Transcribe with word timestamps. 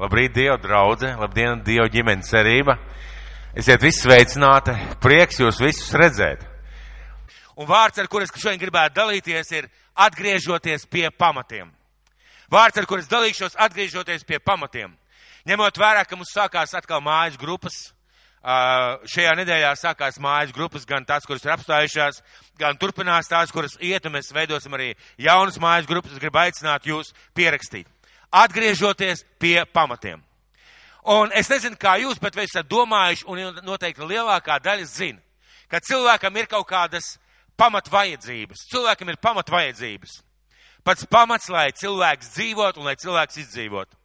Labrīt, 0.00 0.32
Dieva 0.32 0.56
draudze, 0.56 1.10
labdien, 1.20 1.58
Dieva 1.60 1.84
ģimenes 1.92 2.30
cerība. 2.32 2.78
Esiet 3.52 3.82
visi 3.84 4.06
sveicināti, 4.06 4.72
prieks 5.02 5.42
jūs 5.42 5.58
visus 5.60 5.90
redzēt. 5.92 6.46
Un 7.60 7.68
vārds, 7.68 8.00
ar 8.00 8.08
kur 8.08 8.24
es 8.24 8.32
šodien 8.32 8.62
gribētu 8.62 8.96
dalīties, 8.96 9.50
ir 9.58 9.68
atgriežoties 10.00 10.88
pie 10.88 11.10
pamatiem. 11.12 11.68
Vārds, 12.48 12.80
ar 12.80 12.88
kur 12.88 13.02
es 13.02 13.12
dalīšos, 13.12 13.58
atgriežoties 13.60 14.24
pie 14.24 14.40
pamatiem. 14.40 14.96
Ņemot 15.44 15.82
vērā, 15.84 16.06
ka 16.08 16.16
mums 16.16 16.32
sākās 16.32 16.72
atkal 16.80 17.04
mājas 17.04 17.36
grupas, 17.36 17.76
šajā 18.40 19.36
nedēļā 19.36 19.76
sākās 19.76 20.16
mājas 20.16 20.56
grupas, 20.56 20.88
gan 20.88 21.04
tās, 21.04 21.28
kuras 21.28 21.44
ir 21.44 21.52
apstājušās, 21.58 22.24
gan 22.56 22.80
turpinās 22.80 23.28
tās, 23.28 23.52
kuras 23.52 23.76
iet, 23.84 24.08
un 24.08 24.16
mēs 24.16 24.32
veidosim 24.32 24.80
arī 24.80 24.94
jaunas 25.20 25.60
mājas 25.60 25.92
grupas. 25.92 26.16
Es 26.16 26.24
gribu 26.24 26.40
aicināt 26.40 26.88
jūs 26.88 27.12
pierakstīt 27.36 27.90
atgriežoties 28.30 29.24
pie 29.38 29.64
pamatiem. 29.72 30.22
Un 31.10 31.32
es 31.32 31.48
nezinu, 31.48 31.78
kā 31.80 31.96
jūs, 32.02 32.20
bet 32.20 32.36
esat 32.38 32.68
domājuši, 32.68 33.26
un 33.26 33.60
noteikti 33.64 34.04
lielākā 34.04 34.58
daļa 34.60 34.86
zina, 34.86 35.20
ka 35.70 35.80
cilvēkam 35.80 36.36
ir 36.36 36.48
kaut 36.50 36.68
kādas 36.68 37.16
pamat 37.56 37.88
vajadzības. 37.92 38.66
Cilvēkam 38.72 39.08
ir 39.08 39.20
pamat 39.20 39.50
vajadzības. 39.50 40.20
Pats 40.84 41.06
pamats, 41.08 41.48
lai 41.52 41.70
cilvēks 41.76 42.34
dzīvot 42.36 42.78
un 42.80 42.88
lai 42.88 42.96
cilvēks 43.00 43.40
izdzīvot. 43.42 43.96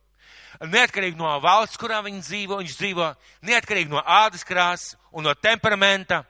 Neatkarīgi 0.64 1.20
no 1.20 1.34
valsts, 1.44 1.80
kurā 1.80 2.00
viņš 2.04 2.30
dzīvo, 2.30 2.60
viņš 2.62 2.78
dzīvo, 2.80 3.10
neatkarīgi 3.48 3.92
no 3.92 4.00
ādas 4.00 4.44
krāsas 4.48 4.96
un 5.12 5.28
no 5.28 5.34
temperamenta, 5.36 6.24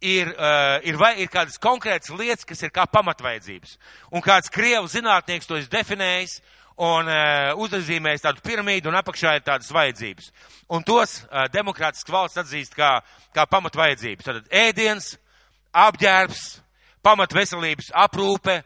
ir, 0.00 0.28
uh, 0.28 0.76
ir, 0.84 0.96
vai, 1.00 1.14
ir 1.22 1.30
kādas 1.32 1.56
konkrētas 1.60 2.12
lietas, 2.12 2.44
kas 2.44 2.62
ir 2.62 2.72
kā 2.74 2.84
pamatvajadzības. 2.90 3.76
Un 4.12 4.24
kāds 4.24 4.52
krievu 4.52 4.88
zinātnieks 4.92 5.48
to 5.48 5.56
ir 5.56 5.68
definējis, 5.72 6.40
un 6.76 7.08
uh, 7.08 7.56
uzzīmējis 7.64 8.24
tādu 8.26 8.42
piramīdu, 8.44 8.90
un 8.90 8.98
apakšā 8.98 9.36
ir 9.38 9.44
tādas 9.46 9.70
vajadzības. 9.72 10.28
Un 10.76 10.84
tos 10.84 11.22
uh, 11.24 11.46
demokrātisks 11.52 12.12
valsts 12.12 12.42
atzīst 12.42 12.76
kā, 12.76 12.98
kā 13.34 13.46
pamatvajadzības. 13.48 14.26
Tātad 14.26 14.50
ēdiens, 14.52 15.14
apģērbs, 15.72 16.42
pamatveselības 17.06 17.92
aprūpe, 17.96 18.60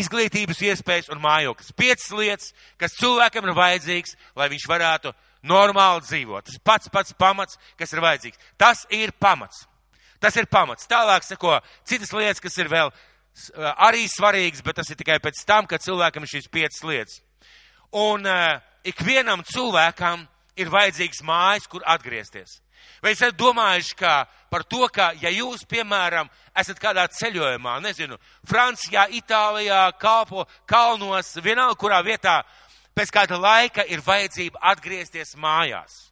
izglītības 0.00 0.62
iespējas 0.70 1.10
un 1.12 1.20
mājoklis. 1.20 1.74
Piecas 1.76 2.10
lietas, 2.14 2.52
kas 2.80 2.96
cilvēkam 3.00 3.48
ir 3.48 3.58
vajadzīgs, 3.58 4.16
lai 4.38 4.48
viņš 4.52 4.66
varētu 4.70 5.12
normāli 5.50 6.04
dzīvot. 6.06 6.46
Tas 6.46 6.60
pats 6.64 6.92
pats 6.92 7.16
pamats, 7.18 7.58
kas 7.76 7.92
ir 7.92 8.04
vajadzīgs. 8.04 8.40
Tas 8.60 8.86
ir 8.94 9.12
pamats. 9.18 9.66
Tas 10.20 10.36
ir 10.36 10.46
pamats. 10.52 10.88
Tālāk 10.88 11.24
seko 11.26 11.58
citas 11.88 12.12
lietas, 12.12 12.42
kas 12.44 12.56
ir 12.60 12.70
vēl 12.70 12.92
arī 13.80 14.06
svarīgas, 14.10 14.62
bet 14.62 14.78
tas 14.80 14.90
ir 14.92 14.98
tikai 15.00 15.18
pēc 15.22 15.42
tam, 15.48 15.66
kad 15.66 15.82
cilvēkam 15.82 16.24
ir 16.24 16.32
šīs 16.34 16.48
piecas 16.52 16.84
lietas. 16.84 17.20
Un 17.90 18.26
uh, 18.26 18.60
ikvienam 18.86 19.42
cilvēkam 19.46 20.26
ir 20.60 20.70
vajadzīgs 20.70 21.22
mājas, 21.26 21.66
kur 21.70 21.82
atgriezties. 21.86 22.60
Vai 23.00 23.14
esat 23.14 23.36
domājuši 23.36 23.96
ka 23.96 24.14
par 24.52 24.64
to, 24.68 24.84
ka, 24.92 25.10
ja 25.22 25.30
jūs, 25.32 25.64
piemēram, 25.68 26.28
esat 26.58 26.80
kādā 26.80 27.06
ceļojumā, 27.16 27.78
nezinu, 27.84 28.18
Francijā, 28.48 29.06
Itālijā, 29.16 29.86
Kalpo, 30.00 30.44
Kalnos, 30.68 31.32
vienalga 31.44 31.78
kurā 31.80 32.02
vietā, 32.04 32.40
pēc 32.96 33.12
kāda 33.14 33.38
laika 33.40 33.86
ir 33.88 34.04
vajadzība 34.04 34.60
atgriezties 34.72 35.36
mājās. 35.40 36.10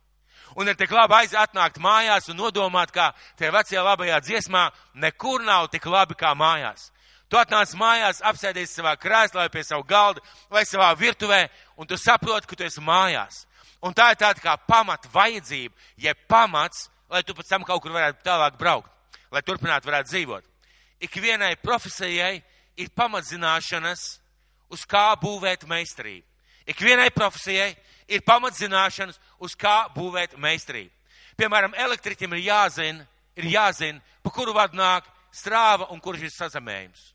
Un 0.56 0.68
ir 0.68 0.78
tik 0.78 0.90
labi 0.90 1.14
aiziet 1.18 1.38
atnākt 1.42 1.76
mājās 1.82 2.30
un 2.32 2.38
nodomāt, 2.40 2.90
kā 2.94 3.10
tie 3.38 3.50
vecie 3.52 3.78
labajā 3.84 4.20
dziesmā, 4.24 4.70
nekur 4.94 5.44
nav 5.44 5.68
tik 5.70 5.86
labi 5.86 6.16
kā 6.18 6.32
mājās. 6.34 6.88
Tu 7.28 7.36
atnāc 7.36 7.74
mājās, 7.76 8.22
apsēdies 8.24 8.72
savā 8.72 8.94
krēslā 8.96 9.44
vai 9.44 9.52
pie 9.52 9.64
savu 9.66 9.84
galda 9.84 10.22
vai 10.50 10.64
savā 10.64 10.88
virtuvē, 10.96 11.42
un 11.76 11.86
tu 11.86 11.98
saproti, 12.00 12.48
ka 12.48 12.56
tu 12.56 12.64
esi 12.64 12.80
mājās. 12.80 13.42
Un 13.84 13.94
tā 13.94 14.10
ir 14.12 14.18
tāda 14.18 14.40
kā 14.42 14.54
pamata 14.66 15.10
vajadzība, 15.12 15.74
jeb 16.00 16.22
pamats, 16.28 16.88
lai 17.10 17.20
tu 17.22 17.36
pēc 17.36 17.50
tam 17.50 17.66
kaut 17.68 17.82
kur 17.84 17.92
varētu 17.92 18.24
tālāk 18.24 18.56
braukt, 18.58 18.88
lai 19.30 19.42
turpinātu 19.44 19.90
varētu 19.90 20.10
dzīvot. 20.10 20.46
Ikvienai 21.04 21.52
profesijai 21.62 22.40
ir 22.80 22.88
pamatzināšanas, 22.96 24.06
uz 24.72 24.84
kā 24.88 25.12
būvēt 25.20 25.68
meistarību. 25.68 26.24
Ikvienai 26.68 27.10
profesijai 27.14 27.70
ir 28.08 28.24
pamatzināšanas, 28.26 29.20
uz 29.44 29.54
kā 29.56 29.86
būvēt 29.94 30.36
meistarību. 30.40 30.90
Piemēram, 31.38 31.76
elektriķim 31.76 32.34
ir 32.34 32.48
jāzina, 32.48 33.06
ir 33.38 33.52
jāzina, 33.52 34.02
pa 34.24 34.32
kuru 34.34 34.56
vadu 34.56 34.80
nāk 34.80 35.06
strāva 35.32 35.92
un 35.92 36.00
kurš 36.02 36.26
ir 36.26 36.34
sazemējums. 36.34 37.12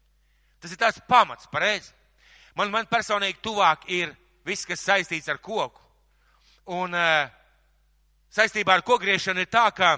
Tas 0.64 0.72
ir 0.72 0.80
tāds 0.80 1.02
pamats, 1.12 1.50
pareizi. 1.52 1.92
Man, 2.56 2.70
man 2.72 2.88
personīgi 2.88 3.42
tuvāk 3.44 3.84
ir 3.92 4.14
viss, 4.48 4.64
kas 4.64 4.86
saistīts 4.86 5.28
ar 5.28 5.42
koku. 5.44 5.82
Un 6.72 6.96
uh, 6.96 7.28
saistībā 8.32 8.78
ar 8.78 8.86
kogriešanu 8.88 9.44
ir 9.44 9.50
tā, 9.52 9.66
ka 9.76 9.98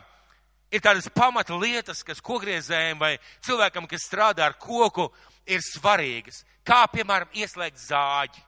ir 0.73 0.81
tādas 0.81 1.05
pamata 1.13 1.53
lietas, 1.53 2.01
kas 2.01 2.23
kogriezējiem 2.25 2.97
vai 2.97 3.13
cilvēkam, 3.45 3.85
kas 3.91 4.07
strādā 4.09 4.47
ar 4.47 4.57
koku, 4.57 5.11
ir 5.45 5.61
svarīgas. 5.61 6.41
Kā, 6.65 6.81
piemēram, 6.89 7.29
ieslēgt 7.37 7.77
zāģi. 7.85 8.41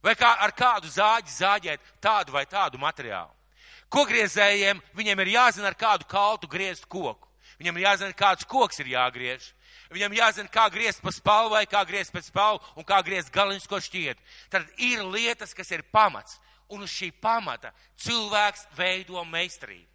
Vai 0.00 0.16
kā 0.16 0.32
ar 0.40 0.56
kādu 0.56 0.88
zāģi 0.88 1.34
zāģēt 1.36 1.94
tādu 2.00 2.32
vai 2.32 2.46
tādu 2.48 2.80
materiālu. 2.80 3.34
Kogriezējiem 3.92 4.80
viņiem 4.96 5.20
ir 5.26 5.34
jāzina, 5.34 5.68
ar 5.68 5.76
kādu 5.76 6.08
kaltu 6.08 6.48
griezt 6.48 6.88
koku. 6.88 7.27
Viņam 7.58 7.78
ir 7.78 7.86
jāzina, 7.88 8.14
kāds 8.14 8.46
koks 8.46 8.78
ir 8.82 8.92
jāgriež. 8.92 9.52
Viņam 9.90 10.14
jāzina, 10.14 10.50
kā 10.52 10.68
griezt 10.70 11.02
pa 11.02 11.10
spalvai, 11.14 11.64
kā 11.66 11.80
griezt 11.88 12.12
pēc 12.14 12.28
spalvu 12.28 12.60
un 12.78 12.86
kā 12.86 13.00
griezt 13.02 13.32
galiņus, 13.34 13.66
ko 13.66 13.80
šķiet. 13.82 14.20
Tad 14.52 14.68
ir 14.76 15.02
lietas, 15.02 15.54
kas 15.56 15.70
ir 15.74 15.82
pamats. 15.92 16.38
Un 16.68 16.84
uz 16.84 16.92
šī 16.92 17.08
pamata 17.22 17.72
cilvēks 18.04 18.66
veido 18.76 19.24
meistarību. 19.24 19.88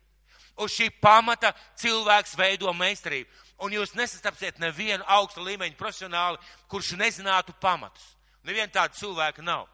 Uz 0.65 0.73
šī 0.73 0.89
pamata 1.01 1.53
cilvēks 1.79 2.35
veido 2.37 2.73
meistarību. 2.73 3.29
Un 3.63 3.73
jūs 3.77 3.93
nesastapsiet 3.95 4.59
nevienu 4.59 5.05
augsta 5.07 5.41
līmeņa 5.45 5.77
profesionāli, 5.77 6.41
kurš 6.67 6.95
nezinātu 6.99 7.53
pamatus. 7.61 8.03
Neviena 8.43 8.71
tāda 8.73 8.97
cilvēka 8.97 9.45
nav. 9.45 9.69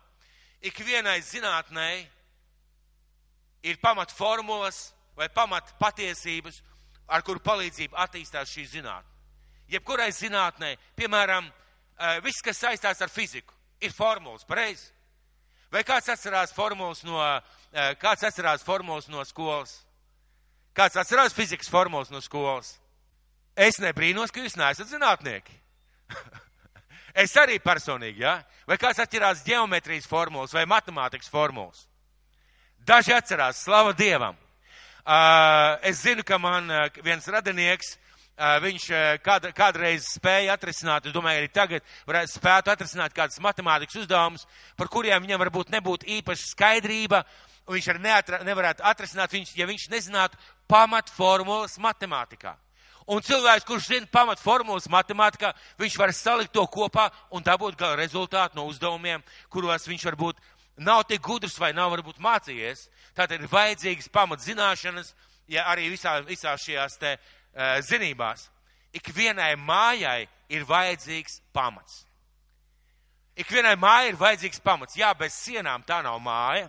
Ikvienai 0.62 1.22
zinātnei 1.24 2.04
ir 3.64 3.80
pamat 3.82 4.12
formulas 4.12 4.90
vai 5.18 5.30
pamat 5.32 5.72
patiesības, 5.80 6.62
ar 7.10 7.26
kuru 7.26 7.42
palīdzību 7.44 7.98
attīstās 7.98 8.52
šī 8.54 8.68
zinātne 8.78 9.20
jebkurai 9.70 10.10
zinātnē, 10.14 10.76
piemēram, 10.98 11.50
eh, 12.00 12.20
viss, 12.22 12.42
kas 12.42 12.58
saistās 12.58 13.02
ar 13.02 13.10
fiziku, 13.10 13.54
ir 13.82 13.94
formulas, 13.94 14.44
pareizi? 14.44 14.90
Vai 15.72 15.84
kāds 15.84 16.10
atcerās 16.10 16.54
formulas 16.54 17.04
no, 17.04 17.20
eh, 17.22 17.96
kāds 17.96 18.24
atcerās 18.24 18.64
formulas 18.64 19.08
no 19.08 19.24
skolas? 19.24 19.86
Kāds 20.74 20.96
atcerās 20.96 21.34
fizikas 21.34 21.70
formulas 21.70 22.10
no 22.10 22.22
skolas? 22.22 22.80
Es 23.56 23.78
nebrīnos, 23.78 24.32
ka 24.32 24.40
jūs 24.40 24.56
neesat 24.56 24.88
zinātnieki. 24.88 25.54
es 27.14 27.36
arī 27.36 27.60
personīgi, 27.60 28.20
jā? 28.20 28.38
Ja? 28.40 28.44
Vai 28.66 28.78
kāds 28.78 29.00
atcerās 29.00 29.44
geometrijas 29.44 30.08
formulas 30.08 30.54
vai 30.54 30.66
matemātikas 30.66 31.30
formulas? 31.30 31.88
Daži 32.80 33.14
atcerās, 33.14 33.64
slava 33.64 33.94
Dievam. 33.94 34.38
Uh, 35.10 35.80
es 35.82 36.04
zinu, 36.04 36.22
ka 36.22 36.38
man 36.38 36.68
uh, 36.70 36.84
viens 37.02 37.26
radinieks 37.26 37.96
uh, 37.96 38.60
viņš 38.62 38.84
kād, 39.26 39.48
kādreiz 39.58 40.06
spēja 40.06 40.54
atrisināt, 40.54 41.08
es 41.10 41.16
domāju, 41.16 41.40
arī 41.42 41.50
tagad 41.50 41.88
varētu 42.06 42.36
spētu 42.36 42.70
atrisināt 42.76 43.16
kādas 43.18 43.42
matemātikas 43.42 44.04
uzdevumus, 44.04 44.46
par 44.78 44.92
kuriem 44.94 45.26
viņam 45.26 45.42
varbūt 45.42 45.74
nebūtu 45.74 46.06
īpaša 46.20 46.52
skaidrība, 46.52 47.24
un 47.66 47.80
viņš 47.80 47.90
arī 47.90 48.04
neatra, 48.06 48.44
nevarētu 48.46 48.86
atrisināt, 48.86 49.34
viņš, 49.34 49.56
ja 49.58 49.66
viņš 49.72 49.88
nezinātu 49.96 50.38
pamatformulas 50.70 51.80
matemātikā. 51.82 52.54
Un 53.10 53.26
cilvēks, 53.26 53.66
kurš 53.66 53.90
zina 53.90 54.14
pamatformulas 54.14 54.86
matemātikā, 54.94 55.56
viņš 55.82 55.98
var 55.98 56.14
salikt 56.14 56.54
to 56.54 56.70
kopā 56.70 57.08
un 57.34 57.42
dabūt 57.42 57.82
gala 57.82 57.98
rezultātu 57.98 58.62
no 58.62 58.70
uzdevumiem, 58.70 59.26
kuros 59.50 59.90
viņš 59.90 60.06
varbūt 60.12 60.38
nav 60.80 61.04
tik 61.08 61.22
gudrs 61.22 61.58
vai 61.60 61.72
nav 61.76 61.92
varbūt 61.94 62.22
mācījies. 62.24 62.88
Tātad 63.18 63.42
ir 63.42 63.52
vajadzīgas 63.52 64.10
pamatzināšanas, 64.14 65.14
ja 65.52 65.66
arī 65.72 65.90
visā, 65.92 66.20
visā 66.26 66.56
šajās 66.58 66.98
te 67.02 67.16
uh, 67.16 67.80
zinībās, 67.86 68.48
ikvienai 68.96 69.54
mājai 69.60 70.28
ir 70.50 70.66
vajadzīgs 70.70 71.42
pamats. 71.54 72.04
Ikvienai 73.40 73.76
mājai 73.80 74.14
ir 74.14 74.20
vajadzīgs 74.20 74.62
pamats. 74.64 74.98
Jā, 75.00 75.14
bez 75.16 75.36
sienām 75.38 75.84
tā 75.88 76.02
nav 76.04 76.20
māja, 76.24 76.68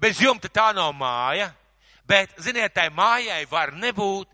bez 0.00 0.20
jumta 0.20 0.50
tā 0.52 0.70
nav 0.76 0.92
māja, 0.96 1.50
bet, 2.08 2.32
ziniet, 2.42 2.74
tai 2.74 2.88
mājai 2.92 3.44
var 3.50 3.72
nebūt 3.76 4.28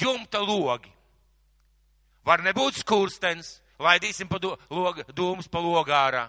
jumta 0.00 0.42
logi. 0.44 0.92
Var 2.24 2.42
nebūt 2.44 2.82
skurstens, 2.82 3.58
laidīsim 3.80 4.28
pa 4.28 4.38
do, 4.38 4.52
log, 4.70 5.00
dūmus 5.16 5.48
pa 5.48 5.62
logārā, 5.64 6.26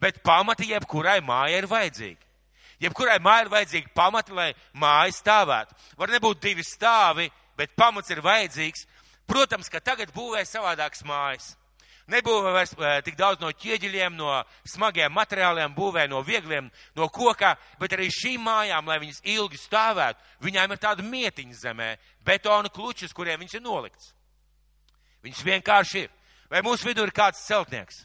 bet 0.00 0.22
pamati 0.24 0.70
jebkurai 0.72 1.20
mājai 1.24 1.60
ir 1.60 1.68
vajadzīgi. 1.70 2.22
Jebkurai 2.84 3.18
mājai 3.24 3.46
ir 3.46 3.52
vajadzīgi 3.52 3.92
pamati, 3.96 4.34
lai 4.36 4.50
māja 4.76 5.14
stāvētu. 5.16 5.76
Var 5.96 6.12
nebūt 6.12 6.42
divi 6.44 6.64
stāvi, 6.66 7.30
bet 7.56 7.76
pamats 7.76 8.12
ir 8.12 8.20
vajadzīgs. 8.24 8.84
Protams, 9.26 9.70
ka 9.72 9.80
tagad 9.80 10.12
būvē 10.14 10.44
savādākas 10.46 11.02
mājas. 11.06 11.54
Nebūvē 12.06 12.52
vairs 12.54 12.70
eh, 12.78 13.00
tik 13.02 13.16
daudz 13.18 13.40
no 13.42 13.48
ķieģeļiem, 13.50 14.14
no 14.14 14.30
smagiem 14.68 15.10
materiāliem, 15.10 15.72
būvē 15.74 16.04
no 16.06 16.20
viegliem, 16.22 16.68
no 16.94 17.08
koka, 17.10 17.56
bet 17.80 17.96
arī 17.96 18.06
šīm 18.14 18.44
mājām, 18.46 18.86
lai 18.86 19.00
viņas 19.02 19.24
ilgi 19.26 19.58
stāvētu, 19.58 20.22
viņām 20.46 20.70
ir 20.70 20.82
tāda 20.84 21.02
mietiņa 21.02 21.58
zemē, 21.64 21.88
betona 22.22 22.70
klučus, 22.70 23.14
kuriem 23.16 23.42
viņas 23.42 23.58
ir 23.58 23.64
nolikts. 23.64 24.12
Viņas 25.26 25.42
vienkārši 25.48 26.04
ir. 26.04 26.12
Vai 26.52 26.62
mūsu 26.62 26.86
vidū 26.86 27.02
ir 27.02 27.10
kāds 27.10 27.42
celtnieks? 27.48 28.04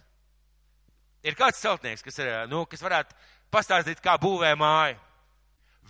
Ir 1.23 1.37
kāds 1.37 1.61
celtnieks, 1.61 2.03
kas, 2.05 2.17
ir, 2.21 2.31
nu, 2.49 2.63
kas 2.69 2.81
varētu 2.81 3.15
pastāstīt, 3.53 4.01
kā 4.01 4.15
būvē 4.21 4.53
māju. 4.57 4.97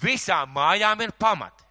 Visām 0.01 0.51
mājām 0.55 1.03
ir 1.05 1.13
pamati. 1.19 1.67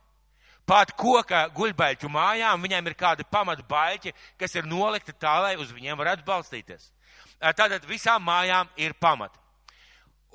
Pat 0.70 0.92
koka 0.94 1.48
guļbaļķu 1.56 2.08
mājām 2.12 2.62
viņiem 2.62 2.86
ir 2.86 2.94
kādi 2.94 3.26
pamatbaļķi, 3.26 4.12
kas 4.38 4.54
ir 4.54 4.68
nolikti 4.70 5.12
tā, 5.18 5.32
lai 5.42 5.56
uz 5.58 5.72
viņiem 5.74 5.98
varētu 5.98 6.22
balstīties. 6.26 6.92
Tātad 7.40 7.88
visām 7.88 8.22
mājām 8.22 8.68
ir 8.78 8.94
pamati. 9.00 9.38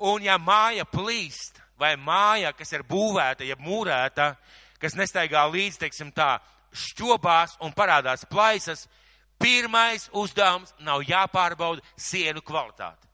Un 0.04 0.20
ja 0.26 0.36
māja 0.36 0.84
plīst, 0.84 1.62
vai 1.80 1.94
māja, 1.96 2.52
kas 2.52 2.74
ir 2.76 2.84
būvēta, 2.84 3.46
ja 3.48 3.56
mūrēta, 3.56 4.34
kas 4.82 4.96
nestaigā 4.98 5.46
līdz, 5.48 5.80
teiksim 5.80 6.12
tā, 6.12 6.36
šķobās 6.76 7.56
un 7.64 7.72
parādās 7.72 8.26
plaisas, 8.28 8.84
pirmais 9.40 10.10
uzdevums 10.12 10.74
nav 10.84 11.04
jāpārbauda 11.08 11.80
sienu 11.96 12.44
kvalitāte. 12.44 13.05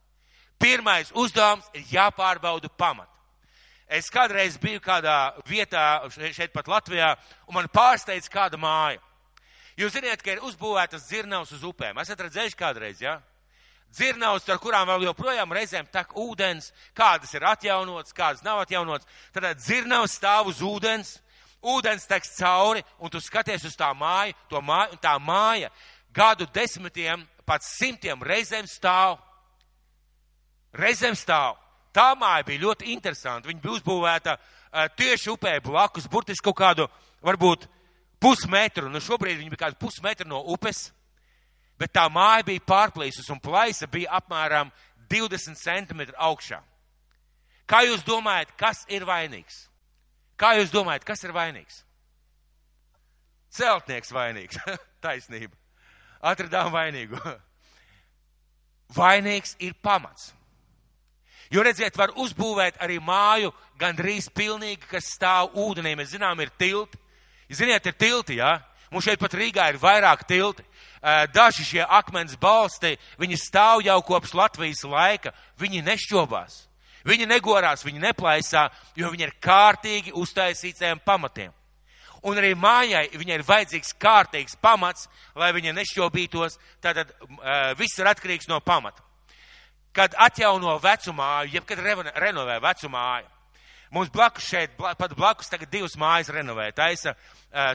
Pirmais 0.63 1.11
uzdevums 1.19 1.67
ir 1.75 1.89
jāpārbauda 1.91 2.71
pamat. 2.79 3.09
Es 3.93 4.09
kādreiz 4.09 4.55
biju 4.61 4.81
kādā 4.81 5.35
vietā, 5.45 6.01
šeit 6.33 6.53
pat 6.55 6.71
Latvijā, 6.71 7.11
un 7.51 7.59
man 7.59 7.69
pārsteidz 7.69 8.31
kāda 8.33 8.57
māja. 8.57 9.03
Jūs 9.77 9.97
zināt, 9.97 10.23
ka 10.23 10.33
ir 10.33 10.45
uzbūvētas 10.47 11.09
dzirnavas 11.09 11.53
uz 11.57 11.65
upēm. 11.67 11.99
Esat 12.01 12.23
redzējuši 12.25 12.57
kādreiz, 12.57 13.03
jā? 13.03 13.19
Ja? 13.19 13.33
Dzirnavas, 13.93 14.47
ar 14.49 14.61
kurām 14.61 14.87
vēl 14.89 15.05
joprojām 15.11 15.51
reizēm 15.53 15.89
tek 15.93 16.15
ūdens, 16.17 16.71
kādas 16.97 17.35
ir 17.37 17.45
atjaunotas, 17.45 18.15
kādas 18.17 18.45
nav 18.45 18.63
atjaunotas. 18.63 19.09
Tad 19.35 19.51
dzirnavas 19.61 20.15
stāv 20.17 20.49
uz 20.49 20.63
ūdens, 20.65 21.19
ūdens 21.61 22.09
teks 22.09 22.33
cauri, 22.39 22.81
un 22.99 23.13
tu 23.13 23.21
skaties 23.21 23.67
uz 23.69 23.77
tā 23.77 23.91
māju, 23.93 24.33
to 24.49 24.63
māju, 24.65 24.95
un 24.97 25.03
tā 25.03 25.13
māja 25.21 25.69
gadu 26.15 26.49
desmitiem, 26.55 27.27
pat 27.45 27.67
simtiem 27.67 28.25
reizēm 28.25 28.65
stāv. 28.71 29.19
Reizēm 30.77 31.17
stāv. 31.19 31.59
Tā 31.93 32.13
māja 32.17 32.47
bija 32.49 32.65
ļoti 32.65 32.89
interesanta. 32.95 33.49
Viņa 33.51 33.61
bija 33.61 33.77
uzbūvēta 33.77 34.37
uh, 34.39 34.87
tieši 34.97 35.33
upē 35.35 35.59
blakus, 35.65 36.09
burtiski 36.09 36.47
kaut 36.49 36.57
kādu, 36.57 36.89
varbūt 37.25 37.67
pusmetru. 38.23 38.89
Nu, 38.89 39.03
šobrīd 39.03 39.41
viņa 39.41 39.53
bija 39.53 39.65
kādu 39.67 39.81
pusmetru 39.83 40.29
no 40.29 40.41
upes, 40.55 40.87
bet 41.81 41.93
tā 41.93 42.07
māja 42.13 42.47
bija 42.49 42.65
pārplīsus 42.65 43.29
un 43.35 43.43
plaisa 43.43 43.91
bija 43.91 44.17
apmēram 44.21 44.73
20 45.13 45.61
centimetru 45.61 46.17
augšā. 46.17 46.63
Kā 47.69 47.85
jūs 47.87 48.03
domājat, 48.07 48.57
kas 48.59 48.83
ir 48.89 49.05
vainīgs? 49.09 49.67
Kā 50.41 50.57
jūs 50.59 50.73
domājat, 50.73 51.05
kas 51.07 51.23
ir 51.25 51.35
vainīgs? 51.37 51.83
Celtnieks 53.53 54.13
vainīgs. 54.13 54.59
Taisnība. 55.05 55.55
Atradām 56.23 56.71
vainīgu. 56.73 57.19
Vainīgs 58.97 59.57
ir 59.65 59.75
pamats. 59.83 60.31
Jo 61.53 61.61
redziet, 61.67 61.97
var 62.01 62.15
uzbūvēt 62.17 62.79
arī 62.81 62.97
māju 63.05 63.51
gandrīz 63.81 64.31
pilnīgi, 64.33 64.87
kas 64.89 65.11
stāv 65.13 65.53
ūdenī. 65.61 65.93
Mēs 65.99 66.15
zinām, 66.15 66.41
ir 66.41 66.49
tilti. 66.57 66.97
Ziniet, 67.53 67.85
ir 67.87 67.97
tilti, 68.01 68.39
jā? 68.41 68.55
Ja? 68.57 68.89
Mums 68.93 69.05
šeit 69.05 69.21
pat 69.21 69.35
Rīgā 69.37 69.67
ir 69.73 69.79
vairāk 69.81 70.25
tilti. 70.29 70.65
Daži 71.33 71.65
šie 71.65 71.83
akmens 71.85 72.37
balsti, 72.41 72.95
viņi 73.21 73.39
stāv 73.41 73.85
jau 73.85 73.99
kopš 74.05 74.35
Latvijas 74.37 74.85
laika. 74.89 75.33
Viņi 75.61 75.85
nešķobās. 75.85 76.59
Viņi 77.09 77.29
negorās, 77.29 77.85
viņi 77.85 78.01
neplaisā, 78.01 78.67
jo 78.97 79.11
viņi 79.13 79.27
ir 79.27 79.37
kārtīgi 79.43 80.13
uztaisītiem 80.17 81.01
pamatiem. 81.05 81.53
Un 82.23 82.39
arī 82.39 82.53
mājai 82.55 83.09
viņai 83.19 83.41
ir 83.41 83.49
vajadzīgs 83.49 83.97
kārtīgs 84.01 84.57
pamats, 84.63 85.09
lai 85.35 85.51
viņa 85.57 85.73
nešķobītos. 85.81 86.61
Tātad 86.81 87.11
uh, 87.11 87.73
viss 87.77 87.99
ir 87.99 88.09
atkarīgs 88.09 88.49
no 88.49 88.61
pamata 88.63 89.03
kad 89.93 90.17
atjauno 90.19 90.79
vecumāju, 90.83 91.53
jeb 91.53 91.69
kad 91.69 91.81
renovē 91.81 92.59
vecumāju. 92.63 93.29
Mums 93.93 94.09
blakus 94.09 94.47
šeit, 94.49 94.73
pat 94.79 95.13
blakus 95.13 95.51
tagad 95.53 95.69
divas 95.69 95.99
mājas 96.01 96.31
renovē. 96.33 96.71
Taisa, 96.73 97.13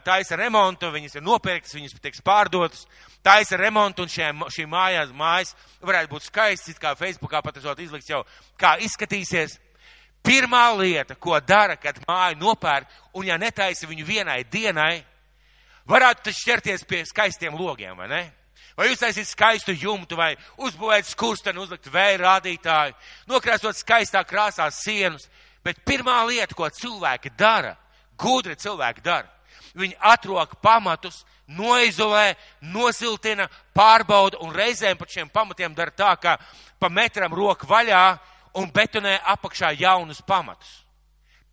taisa 0.01 0.37
remontu, 0.39 0.89
viņas 0.89 1.19
ir 1.19 1.21
nopirktas, 1.21 1.75
viņas 1.77 1.93
tiks 2.01 2.23
pārdotas. 2.25 2.87
Taisa 3.21 3.59
remontu 3.59 4.01
un 4.01 4.09
šiem, 4.09 4.41
šī 4.49 4.65
mājās, 4.65 5.11
mājas 5.13 5.53
varētu 5.85 6.15
būt 6.15 6.25
skaistas, 6.25 6.79
kā 6.81 6.95
Facebookā 6.97 7.43
pat 7.45 7.59
esot 7.61 7.77
izlikts 7.85 8.09
jau, 8.09 8.23
kā 8.57 8.79
izskatīsies. 8.81 9.59
Pirmā 10.25 10.63
lieta, 10.79 11.13
ko 11.21 11.37
dara, 11.39 11.77
kad 11.77 12.01
māju 12.07 12.41
nopērk, 12.41 12.89
un 13.13 13.29
ja 13.29 13.37
netaisa 13.37 13.85
viņu 13.85 14.07
vienai 14.07 14.41
dienai, 14.49 15.05
varētu 15.85 16.31
taču 16.31 16.49
ķerties 16.49 16.87
pie 16.89 17.03
skaistiem 17.05 17.53
logiem, 17.61 17.93
vai 17.93 18.09
ne? 18.09 18.23
Vai 18.77 18.91
uztaisīt 18.93 19.27
skaistu 19.27 19.73
jumtu, 19.73 20.15
vai 20.15 20.35
uzbūvēt 20.61 21.09
skursteni, 21.09 21.59
uzlikt 21.59 21.89
vēja 21.91 22.19
rādītāju, 22.21 22.95
nokrāsot 23.29 23.79
skaistā 23.79 24.21
krāsā 24.27 24.69
sienus. 24.71 25.27
Bet 25.65 25.81
pirmā 25.85 26.21
lieta, 26.29 26.55
ko 26.55 26.69
cilvēki 26.69 27.33
dara, 27.37 27.73
gudri 28.17 28.55
cilvēki 28.55 29.03
dara, 29.03 29.27
viņi 29.77 29.97
atrok 29.99 30.55
pamatus, 30.63 31.23
noizolē, 31.47 32.35
nosiltina, 32.61 33.47
pārbauda 33.75 34.39
un 34.43 34.53
reizēm 34.55 34.97
par 34.99 35.09
šiem 35.11 35.29
pamatiem 35.33 35.75
dara 35.75 35.91
tā, 35.91 36.13
ka 36.21 36.37
pa 36.79 36.89
metram 36.89 37.33
roku 37.33 37.67
vaļā 37.67 38.03
un 38.61 38.71
betonē 38.73 39.17
apakšā 39.33 39.73
jaunus 39.79 40.21
pamatus. 40.21 40.83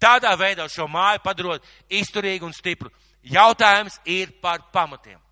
Tādā 0.01 0.35
veidā 0.37 0.67
šo 0.69 0.87
māju 0.91 1.23
padarot 1.25 1.65
izturīgu 1.89 2.45
un 2.45 2.53
stipru. 2.53 2.91
Jautājums 3.25 3.97
ir 4.05 4.35
par 4.43 4.67
pamatiem. 4.73 5.24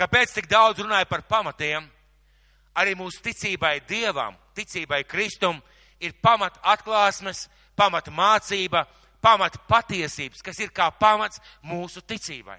Kāpēc 0.00 0.32
tik 0.32 0.46
daudz 0.48 0.80
runāja 0.80 1.04
par 1.04 1.20
pamatiem? 1.28 1.84
Arī 2.80 2.94
mūsu 2.96 3.20
ticībai 3.20 3.82
Dievam, 3.84 4.38
ticībai 4.56 5.02
Kristum 5.04 5.58
ir 6.00 6.14
pamat 6.22 6.56
atklāsmes, 6.64 7.48
pamat 7.76 8.08
mācība, 8.08 8.86
pamat 9.20 9.58
patiesības, 9.68 10.40
kas 10.40 10.60
ir 10.64 10.72
kā 10.72 10.88
pamats 10.96 11.42
mūsu 11.60 12.00
ticībai. 12.00 12.56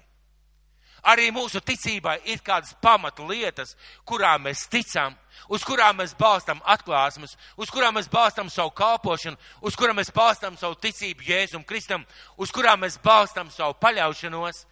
Arī 1.02 1.32
mūsu 1.34 1.58
ticībai 1.58 2.20
ir 2.30 2.38
kādas 2.46 2.76
pamatu 2.78 3.26
lietas, 3.26 3.74
kurām 4.06 4.44
mēs 4.46 4.68
ticam, 4.70 5.16
uz 5.50 5.64
kurām 5.66 5.98
mēs 5.98 6.14
balstam 6.14 6.60
atklāsmes, 6.62 7.34
uz 7.58 7.72
kurām 7.74 7.96
mēs 7.98 8.06
balstam 8.12 8.46
savu 8.54 8.70
kalpošanu, 8.70 9.40
uz 9.66 9.74
kurām 9.74 9.98
mēs 9.98 10.14
balstam 10.14 10.54
savu 10.60 10.78
ticību 10.78 11.26
Jēzum 11.26 11.66
Kristum, 11.66 12.06
uz 12.38 12.54
kurām 12.54 12.84
mēs 12.84 13.00
balstam 13.02 13.50
savu 13.50 13.74
paļaušanos 13.82 14.62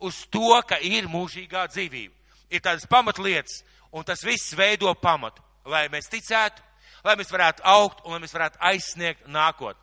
uz 0.00 0.26
to, 0.30 0.60
ka 0.68 0.78
ir 0.82 1.08
mūžīgā 1.10 1.66
dzīvība. 1.72 2.14
Ir 2.50 2.62
tādas 2.62 2.86
pamatlietas, 2.90 3.62
un 3.92 4.04
tas 4.04 4.22
viss 4.24 4.54
veido 4.56 4.92
pamatu, 4.94 5.42
lai 5.66 5.86
mēs 5.92 6.10
ticētu, 6.12 6.62
lai 7.04 7.16
mēs 7.18 7.32
varētu 7.32 7.64
augt 7.64 8.04
un 8.04 8.14
lai 8.14 8.20
mēs 8.22 8.34
varētu 8.34 8.60
aizsniegt 8.70 9.26
nākotni. 9.26 9.82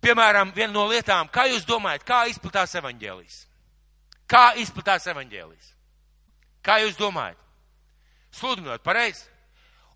Piemēram, 0.00 0.52
viena 0.54 0.72
no 0.72 0.86
lietām, 0.86 1.28
kā 1.32 1.48
jūs 1.50 1.66
domājat, 1.66 2.04
kā 2.06 2.20
izplatās 2.30 2.76
evaņģēlijas? 2.78 3.38
Kā 4.30 4.44
izplatās 4.62 5.08
evaņģēlijas? 5.10 5.72
Kā 6.62 6.78
jūs 6.84 6.98
domājat? 6.98 7.40
Sludinot 8.30 8.84
pareizi. 8.84 9.24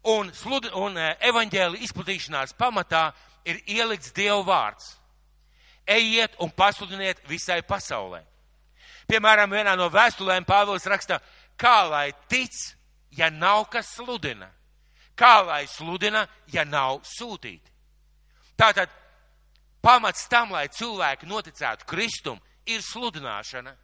Un, 0.08 0.32
slud, 0.34 0.66
un 0.74 0.96
e, 0.98 1.12
evaņģēli 1.28 1.84
izplatīšanās 1.86 2.56
pamatā 2.58 3.12
ir 3.46 3.60
ielikts 3.70 4.10
Dieva 4.16 4.40
vārds. 4.42 4.96
Ejiet 5.86 6.34
un 6.42 6.50
pasludiniet 6.50 7.22
visai 7.28 7.60
pasaulē. 7.62 8.24
Piemēram, 9.12 9.50
vienā 9.52 9.74
no 9.76 9.90
vēstulēm 9.92 10.46
Pāvils 10.48 10.86
raksta, 10.88 11.18
kā 11.60 11.82
lai 11.84 12.14
tic, 12.32 12.54
ja 13.12 13.28
nav 13.28 13.66
kas 13.68 13.90
sludina? 13.98 14.46
Kā 15.12 15.42
lai 15.44 15.66
sludina, 15.68 16.22
ja 16.48 16.64
nav 16.64 17.02
sūtīti? 17.04 17.68
Tātad 18.56 18.88
pamats 19.84 20.24
tam, 20.32 20.54
lai 20.56 20.64
cilvēki 20.72 21.28
noticētu 21.28 21.84
Kristum, 21.90 22.38
ir 22.64 22.80
sludināšana. 22.80 23.74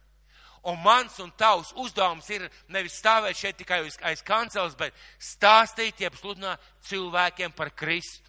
Un 0.65 0.79
mans 0.81 1.19
un 1.21 1.29
tavs 1.37 1.69
uzdevums 1.77 2.25
ir 2.33 2.47
nevis 2.73 2.97
stāvēt 2.97 3.37
šeit 3.37 3.59
tikai 3.61 3.83
aiz 3.85 4.23
kancels, 4.25 4.73
bet 4.79 4.97
stāstīt, 5.21 6.01
jeb 6.01 6.17
sludināt 6.17 6.63
cilvēkiem 6.89 7.53
par 7.53 7.69
Kristu. 7.69 8.25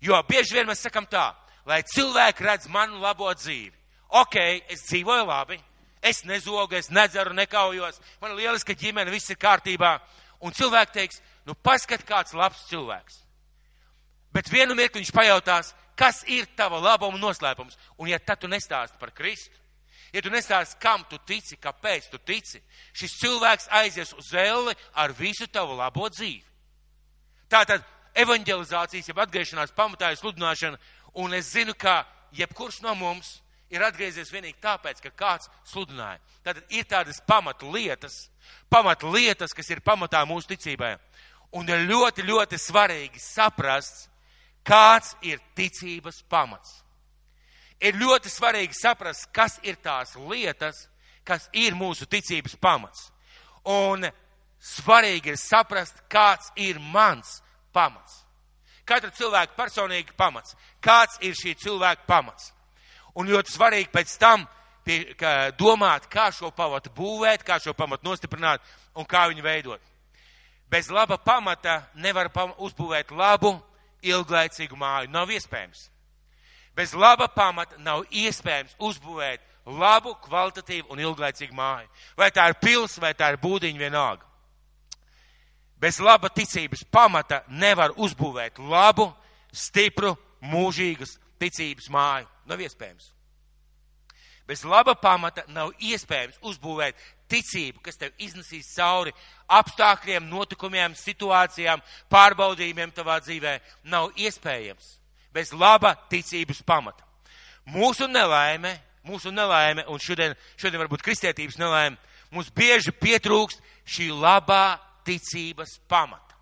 Jo 0.00 0.22
bieži 0.28 0.60
vien 0.60 0.70
mēs 0.70 0.86
sakam 0.86 1.10
tā, 1.10 1.32
lai 1.66 1.82
cilvēki 1.82 2.46
redz 2.46 2.70
manu 2.70 3.02
labo 3.02 3.34
dzīvi. 3.34 3.74
Ok, 4.22 4.38
es 4.70 4.86
dzīvoju 4.86 5.26
labi, 5.26 5.58
Es 6.02 6.22
nezogu, 6.24 6.74
es 6.78 6.88
nedzeru, 6.90 7.34
nekaujos, 7.36 8.00
man 8.20 8.32
ir 8.32 8.44
lieliska 8.44 8.74
ģimene, 8.74 9.12
viss 9.12 9.30
ir 9.30 9.36
kārtībā. 9.40 9.98
Un 10.40 10.54
cilvēki 10.56 10.96
teiks, 10.96 11.20
nu 11.44 11.54
paskat, 11.54 12.06
kāds 12.08 12.32
labs 12.32 12.64
cilvēks. 12.70 13.18
Bet 14.32 14.48
vienu 14.48 14.76
mirkli 14.78 15.02
viņš 15.02 15.12
pajautās, 15.12 15.74
kas 15.98 16.22
ir 16.30 16.46
tava 16.56 16.80
labuma 16.80 17.20
noslēpums. 17.20 17.76
Un 18.00 18.08
ja 18.08 18.18
tad 18.18 18.40
tu 18.40 18.48
nestāsti 18.48 18.96
par 19.00 19.12
Kristu, 19.12 19.60
Ja 20.12 20.22
tu 20.22 20.30
nestāsti, 20.30 20.78
kam 20.82 21.04
tu 21.06 21.20
tici, 21.26 21.54
kāpēc 21.60 22.08
tu 22.10 22.18
tici, 22.18 22.58
šis 22.98 23.12
cilvēks 23.20 23.68
aizies 23.78 24.10
uz 24.18 24.32
elli 24.34 24.74
ar 24.98 25.14
visu 25.14 25.46
tavu 25.46 25.76
labo 25.78 26.08
dzīvi. 26.10 26.42
Tātad 27.50 27.84
evanģelizācijas, 28.18 29.06
jeb 29.10 29.20
atgriešanās 29.22 29.74
pamatā 29.76 30.10
ir 30.10 30.18
sludināšana, 30.18 30.80
un 31.22 31.34
es 31.38 31.52
zinu, 31.54 31.76
ka 31.78 32.02
jebkurš 32.34 32.80
no 32.82 32.96
mums 32.98 33.36
ir 33.70 33.84
atgriezies 33.86 34.32
vienīgi 34.32 34.58
tāpēc, 34.62 35.00
ka 35.04 35.14
kāds 35.16 35.48
sludināja. 35.70 36.20
Tātad 36.44 36.74
ir 36.74 36.84
tādas 36.90 37.22
pamatu 37.26 37.70
lietas, 37.70 38.28
pamatu 38.70 39.10
lietas, 39.14 39.54
kas 39.56 39.70
ir 39.70 39.84
pamatā 39.84 40.24
mūsu 40.28 40.52
ticībai. 40.54 40.96
Un 41.56 41.66
ir 41.66 41.86
ļoti, 41.88 42.26
ļoti 42.26 42.58
svarīgi 42.58 43.22
saprast, 43.22 44.08
kāds 44.66 45.16
ir 45.26 45.40
ticības 45.58 46.22
pamats 46.30 46.80
ir 47.80 47.96
ļoti 47.96 48.30
svarīgi 48.30 48.76
saprast, 48.76 49.28
kas 49.32 49.58
ir 49.64 49.78
tās 49.82 50.14
lietas, 50.16 50.86
kas 51.24 51.48
ir 51.56 51.76
mūsu 51.76 52.06
ticības 52.10 52.56
pamats. 52.60 53.08
Un 53.64 54.06
svarīgi 54.60 55.32
ir 55.32 55.40
saprast, 55.40 56.02
kāds 56.12 56.52
ir 56.56 56.80
mans 56.92 57.40
pamats. 57.72 58.24
Katra 58.84 59.12
cilvēka 59.14 59.56
personīgi 59.56 60.16
pamats. 60.18 60.56
Kāds 60.82 61.20
ir 61.24 61.36
šī 61.38 61.54
cilvēka 61.60 62.08
pamats? 62.08 62.50
Un 63.14 63.30
ļoti 63.30 63.52
svarīgi 63.52 63.90
pēc 63.92 64.16
tam 64.20 64.46
pie, 64.84 65.14
ka, 65.18 65.50
domāt, 65.58 66.06
kā 66.10 66.30
šo 66.34 66.50
pamatu 66.54 66.92
būvēt, 66.94 67.44
kā 67.46 67.58
šo 67.62 67.74
pamatu 67.76 68.08
nostiprināt 68.08 68.62
un 68.94 69.06
kā 69.08 69.26
viņu 69.30 69.44
veidot. 69.44 69.80
Bez 70.70 70.90
laba 70.90 71.18
pamata 71.18 71.82
nevar 71.94 72.30
pam 72.30 72.52
uzbūvēt 72.62 73.10
labu, 73.10 73.56
ilglaicīgu 74.06 74.76
māju. 74.78 75.10
Nav 75.10 75.30
iespējams. 75.34 75.88
Bez 76.76 76.94
laba 76.94 77.26
pamata 77.28 77.78
nav 77.82 78.04
iespējams 78.10 78.76
uzbūvēt 78.78 79.42
labu, 79.66 80.14
kvalitatīvu 80.24 80.92
un 80.92 81.02
ilglaicīgu 81.02 81.54
māju. 81.54 81.88
Vai 82.16 82.30
tā 82.30 82.46
ir 82.48 82.58
pils, 82.62 82.98
vai 83.02 83.12
tā 83.14 83.32
ir 83.32 83.40
būdiņa 83.42 83.82
vienalga. 83.82 84.26
Bez 85.80 85.98
laba 86.00 86.28
ticības 86.28 86.84
pamata 86.92 87.42
nevar 87.48 87.94
uzbūvēt 87.96 88.60
labu, 88.60 89.08
stipru, 89.52 90.14
mūžīgas 90.44 91.16
ticības 91.40 91.88
māju. 91.90 92.28
Nav 92.50 92.60
iespējams. 92.66 93.12
Bez 94.50 94.64
laba 94.66 94.96
pamata 94.98 95.44
nav 95.54 95.70
iespējams 95.78 96.40
uzbūvēt 96.42 96.98
ticību, 97.30 97.78
kas 97.84 98.00
tev 98.00 98.10
iznesīs 98.18 98.72
cauri 98.74 99.12
apstākļiem, 99.54 100.26
notikumiem, 100.26 100.96
situācijām, 100.98 101.82
pārbaudījumiem 102.10 102.90
tavā 102.96 103.20
dzīvē. 103.22 103.54
Nav 103.92 104.10
iespējams 104.18 104.96
bez 105.34 105.54
laba 105.54 105.94
ticības 106.10 106.64
pamata. 106.66 107.06
Mūsu 107.70 108.08
nelaime, 108.10 108.74
mūsu 109.06 109.30
nelaime, 109.30 109.86
un 109.86 110.02
šodien, 110.02 110.34
šodien 110.58 110.82
varbūt 110.82 111.04
kristietības 111.06 111.58
nelaime, 111.60 111.98
mums 112.34 112.50
bieži 112.50 112.90
pietrūkst 112.90 113.62
šī 113.86 114.10
labā 114.10 114.80
ticības 115.06 115.78
pamata. 115.88 116.38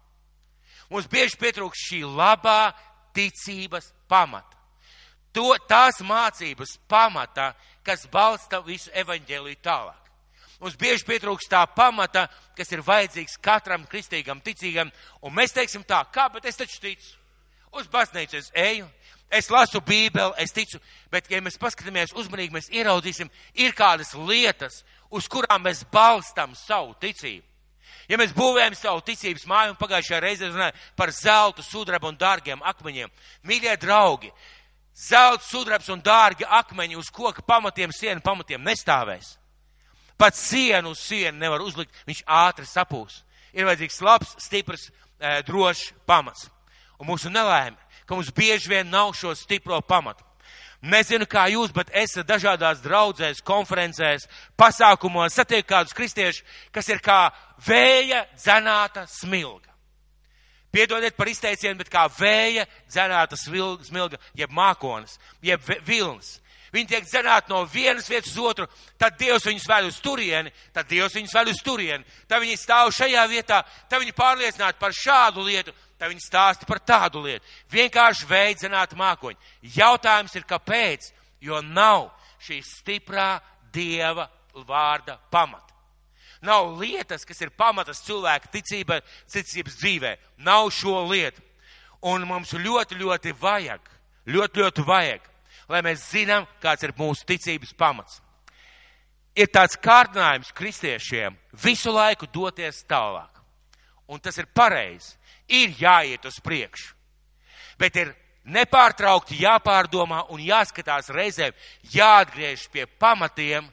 Mums 0.89 1.09
bieži 1.13 1.37
pietrūkst 1.37 1.91
šī 1.91 2.05
labā 2.09 2.73
ticības 3.17 3.93
pamata. 4.09 4.58
To, 5.39 5.53
tās 5.71 6.01
mācības 6.03 6.73
pamata, 6.91 7.53
kas 7.87 8.09
balsta 8.11 8.59
visu 8.67 8.91
evaņģēliju 8.91 9.61
tālāk. 9.63 10.09
Mums 10.59 10.75
bieži 10.75 11.07
pietrūkst 11.07 11.53
tā 11.53 11.61
pamata, 11.71 12.25
kas 12.59 12.73
ir 12.75 12.83
vajadzīgs 12.83 13.39
katram 13.39 13.85
kristīgam 13.87 14.41
ticīgam, 14.43 14.91
un 15.23 15.37
mēs 15.37 15.55
teiksim 15.55 15.85
tā, 15.87 16.01
kā, 16.11 16.27
bet 16.35 16.49
es 16.51 16.59
taču 16.59 16.81
ticu. 16.83 17.15
Uz 17.79 17.87
baznīcu 17.93 18.41
es 18.41 18.51
eju, 18.51 18.89
es 19.31 19.51
lasu 19.55 19.79
Bībeli, 19.87 20.35
es 20.43 20.51
ticu, 20.57 20.81
bet, 21.13 21.31
ja 21.31 21.39
mēs 21.45 21.61
paskatāmies 21.63 22.17
uzmanīgi, 22.19 22.57
mēs 22.57 22.73
ieraudzīsim, 22.75 23.31
ir 23.63 23.79
kādas 23.79 24.17
lietas, 24.19 24.83
uz 25.15 25.31
kurām 25.31 25.69
mēs 25.69 25.85
balstam 25.93 26.59
savu 26.59 26.99
ticību. 26.99 27.45
Ja 28.09 28.17
mēs 28.19 28.33
būvējam 28.33 28.75
savu 28.75 29.03
ticības 29.05 29.45
māju, 29.47 29.75
un 29.75 29.79
pagājušajā 29.79 30.21
reizē 30.25 30.49
runājam 30.49 30.85
par 30.97 31.13
zeltu, 31.13 31.63
sudrabu 31.63 32.09
un 32.09 32.17
dārgiem 32.19 32.65
akmeņiem, 32.65 33.13
mīļie 33.47 33.75
draugi, 33.85 34.33
zelts, 34.99 35.49
sudrabs 35.53 35.89
un 35.95 36.03
dārgi 36.03 36.45
akmeņi 36.45 36.99
uz 36.99 37.11
koka 37.15 37.43
pamatiem, 37.43 37.95
sienu 37.95 38.21
pamatiem 38.25 38.63
nestāvēs. 38.67 39.37
Pat 40.19 40.35
sienu 40.35 40.91
uz 40.97 41.03
sienu 41.07 41.39
nevar 41.39 41.63
uzlikt, 41.63 41.95
viņš 42.09 42.25
ātri 42.27 42.67
sapūs. 42.67 43.23
Ir 43.55 43.69
vajadzīgs 43.69 44.01
labs, 44.03 44.35
stiprs, 44.43 44.91
eh, 45.21 45.43
drošs 45.47 45.93
pamats 46.07 46.49
un 46.99 47.07
mūsu 47.07 47.31
nelaime, 47.31 47.77
ka 48.07 48.17
mums 48.17 48.33
bieži 48.35 48.69
vien 48.69 48.91
nav 48.91 49.15
šo 49.15 49.35
stipro 49.39 49.81
pamatu. 49.81 50.25
Nezinu, 50.83 51.27
kā 51.27 51.49
jūs, 51.51 51.73
bet 51.75 51.91
es 51.91 52.15
dažādās 52.23 52.83
draudzēs, 52.85 53.43
konferencēs, 53.43 54.29
pasākumos 54.59 55.35
satieku 55.35 55.73
kādus 55.73 55.95
kristiešus, 55.95 56.45
kas 56.71 56.89
ir 56.89 57.03
kā 57.03 57.33
vēja 57.67 58.25
dzenāta 58.37 59.07
smilga. 59.11 59.68
Piedodiet 60.79 61.17
par 61.19 61.27
izteicienu, 61.27 61.75
bet 61.81 61.89
kā 61.91 62.05
vēja 62.07 62.63
dzenāta 62.87 63.35
smilga, 63.35 64.21
jeb 64.39 64.53
mākonis, 64.55 65.17
jeb 65.43 65.65
vilnis. 65.83 66.37
Viņi 66.71 66.87
tiek 66.87 67.07
dzenāti 67.09 67.51
no 67.51 67.65
vienas 67.73 68.07
vietas 68.07 68.31
uz 68.37 68.45
otru, 68.47 68.69
tad 69.01 69.17
Dievs 69.19 69.47
viņus 69.49 69.67
vēl 69.67 69.89
uz 69.89 69.99
turieni, 70.05 70.53
tad 70.77 70.87
Dievs 70.87 71.17
viņus 71.17 71.35
vēl 71.35 71.51
uz 71.51 71.63
turieni, 71.65 72.07
tad 72.29 72.45
viņi 72.45 72.61
stāv 72.61 72.93
šajā 72.95 73.25
vietā, 73.27 73.63
tad 73.89 74.05
viņi 74.05 74.15
pārliecināti 74.15 74.79
par 74.79 74.95
šādu 74.95 75.47
lietu, 75.49 75.75
tad 75.99 76.13
viņi 76.13 76.23
stāsta 76.23 76.69
par 76.69 76.79
tādu 76.79 77.25
lietu. 77.25 77.43
Vienkārši 77.73 78.29
veidzināt 78.31 78.95
mākoņi. 78.95 79.41
Jautājums 79.75 80.37
ir, 80.39 80.47
kāpēc? 80.47 81.11
Jo 81.43 81.59
nav 81.65 82.13
šī 82.45 82.61
stiprā 82.63 83.33
Dieva 83.75 84.29
vārda 84.69 85.19
pamata. 85.33 85.78
Nav 86.43 86.77
lietas, 86.79 87.25
kas 87.27 87.41
ir 87.43 87.51
pamatas 87.51 88.03
cilvēka 88.07 88.51
ticība, 88.53 89.01
ticības 89.31 89.79
dzīvē. 89.81 90.15
Nav 90.47 90.71
šo 90.75 91.03
lietu. 91.11 91.43
Un 92.07 92.23
mums 92.29 92.53
ļoti, 92.55 92.99
ļoti 93.01 93.35
vajag, 93.41 93.89
ļoti, 94.31 94.63
ļoti 94.63 94.85
vajag, 94.87 95.25
lai 95.69 95.83
mēs 95.83 96.05
zinām, 96.13 96.47
kāds 96.63 96.87
ir 96.87 96.95
mūsu 96.99 97.27
ticības 97.27 97.75
pamats. 97.75 98.21
Ir 99.39 99.51
tāds 99.51 99.79
kārdinājums 99.79 100.55
kristiešiem 100.55 101.35
visu 101.63 101.91
laiku 101.95 102.27
doties 102.31 102.85
tālāk. 102.87 103.43
Un 104.09 104.23
tas 104.23 104.39
ir 104.39 104.47
pareizi 104.55 105.19
ir 105.49 105.75
jāiet 105.81 106.25
uz 106.29 106.39
priekšu. 106.45 106.95
Bet 107.79 107.97
ir 107.97 108.13
nepārtraukti 108.49 109.39
jāpārdomā 109.43 110.25
un 110.33 110.41
jāskatās 110.43 111.11
reizēm, 111.15 111.57
jāatgriež 111.93 112.69
pie 112.73 112.87
pamatiem, 113.01 113.69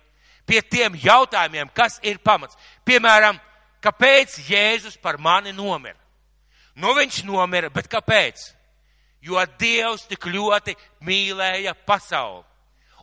pie 0.45 0.61
tiem 0.61 0.95
jautājumiem, 1.01 1.69
kas 1.75 1.99
ir 2.05 2.19
pamats. 2.23 2.57
Piemēram, 2.85 3.39
kāpēc 3.83 4.37
Jēzus 4.49 4.97
par 5.01 5.19
mani 5.21 5.53
nomira? 5.55 5.97
Nu, 6.75 6.93
viņš 6.97 7.23
nomira, 7.27 7.69
bet 7.71 7.89
kāpēc? 7.91 8.51
Jo 9.25 9.41
Dievs 9.59 10.05
tik 10.09 10.27
ļoti 10.29 10.75
mīlēja 11.05 11.73
pasauli. 11.87 12.43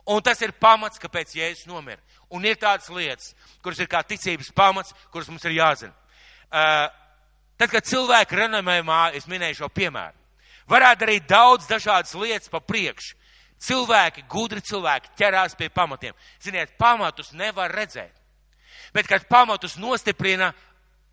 Un 0.07 0.19
tas 0.23 0.41
ir 0.43 0.55
pamats, 0.59 0.99
kāpēc 0.99 1.35
Jēzus 1.35 1.67
nomira. 1.67 1.99
Un 2.33 2.45
ir 2.45 2.57
tādas 2.59 2.89
lietas, 2.89 3.33
kuras 3.63 3.79
ir 3.79 3.87
kā 3.91 4.01
ticības 4.07 4.51
pamats, 4.55 4.93
kuras 5.11 5.29
mums 5.29 5.43
ir 5.45 5.57
jāzina. 5.59 5.93
Uh, 6.53 6.87
Tad, 7.57 7.69
kad 7.69 7.85
cilvēki 7.85 8.37
renomē 8.37 8.79
māju, 8.85 9.19
es 9.19 9.27
minēju 9.29 9.61
šo 9.61 9.69
piemēru, 9.71 10.17
varētu 10.69 11.05
darīt 11.05 11.27
daudz 11.29 11.67
dažādas 11.69 12.15
lietas 12.17 12.51
pa 12.51 12.59
priekšu. 12.59 13.15
Cilvēki, 13.63 14.25
gudri 14.27 14.61
cilvēki 14.65 15.13
ķerās 15.19 15.55
pie 15.55 15.69
pamatiem. 15.71 16.15
Ziniet, 16.43 16.75
pamatus 16.79 17.31
nevar 17.37 17.71
redzēt. 17.71 18.11
Bet, 18.93 19.07
kad 19.07 19.25
pamatus 19.29 19.77
nostiprina, 19.79 20.51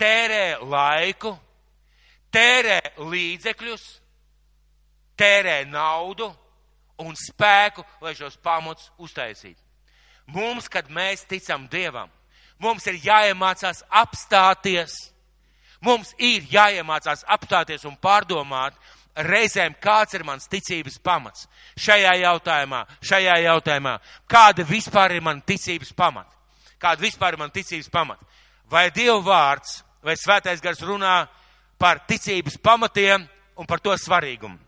tērē 0.00 0.58
laiku, 0.66 1.32
tērē 2.34 2.80
līdzekļus, 2.98 3.84
tērē 5.20 5.62
naudu 5.70 6.28
un 7.00 7.14
spēku, 7.16 7.84
lai 8.02 8.16
šos 8.18 8.36
pamatus 8.42 8.90
uztaisītu. 8.98 9.60
Mums, 10.30 10.68
kad 10.70 10.90
mēs 10.92 11.24
ticam 11.30 11.64
Dievam, 11.70 12.10
mums 12.58 12.86
ir 12.90 13.00
jāiemācās 13.02 13.82
apstāties 13.88 14.98
Mums 15.80 16.12
ir 16.20 16.44
jāiemācās 16.52 17.22
apstāties 17.24 17.86
un 17.88 17.96
pārdomāt 17.96 18.76
reizēm, 19.26 19.74
kāds 19.82 20.14
ir 20.16 20.24
mans 20.24 20.48
ticības 20.50 20.98
pamats 21.02 21.46
šajā 21.80 22.12
jautājumā, 22.22 22.84
šajā 23.04 23.36
jautājumā. 23.44 23.96
Kāda 24.30 24.66
vispār 24.66 25.16
ir 25.16 25.24
man 25.24 25.42
ticības 25.46 25.92
pamata? 25.96 26.30
Kāda 26.80 27.02
vispār 27.02 27.36
ir 27.36 27.42
man 27.42 27.52
ticības 27.54 27.90
pamata? 27.92 28.26
Vai 28.70 28.88
Dieva 28.94 29.20
vārds 29.24 29.80
vai 30.04 30.16
svētais 30.16 30.62
gars 30.62 30.82
runā 30.84 31.24
par 31.78 32.04
ticības 32.08 32.58
pamatiem 32.62 33.26
un 33.56 33.66
par 33.66 33.80
to 33.80 33.96
svarīgumu? 33.96 34.58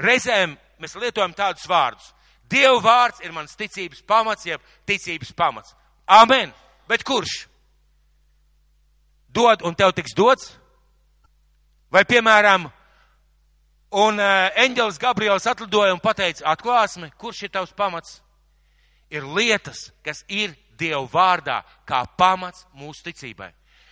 Reizēm 0.00 0.56
mēs 0.80 0.96
lietojam 0.96 1.36
tādus 1.36 1.68
vārdus. 1.68 2.12
Dieva 2.50 2.80
vārds 2.82 3.22
ir 3.22 3.32
mans 3.32 3.54
ticības 3.56 4.02
pamats, 4.02 4.48
jeb 4.48 4.60
ticības 4.88 5.32
pamats. 5.36 5.76
Amen! 6.08 6.52
Bet 6.90 7.04
kurš? 7.06 7.50
dod 9.32 9.62
un 9.62 9.74
tev 9.74 9.94
tiks 9.94 10.14
dots? 10.16 10.54
Vai, 11.90 12.04
piemēram, 12.06 12.68
un 13.90 14.18
uh, 14.22 14.48
eņģelis 14.60 14.98
Gabriels 15.02 15.46
atlidoja 15.50 15.94
un 15.94 16.02
pateica 16.02 16.46
atklāsmi, 16.52 17.10
kurš 17.18 17.46
ir 17.46 17.54
tavs 17.54 17.72
pamats? 17.76 18.20
ir 19.10 19.26
lietas, 19.26 19.90
kas 20.04 20.24
ir 20.28 20.54
Dieva 20.80 21.02
vārdā 21.12 21.58
kā 21.84 22.00
pamats 22.16 22.64
mūsu 22.72 23.04
ticībai. 23.10 23.50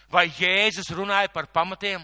Vai 0.08 0.30
Jēzus 0.32 0.88
runāja 0.96 1.28
par 1.28 1.50
pamatiem? 1.52 2.00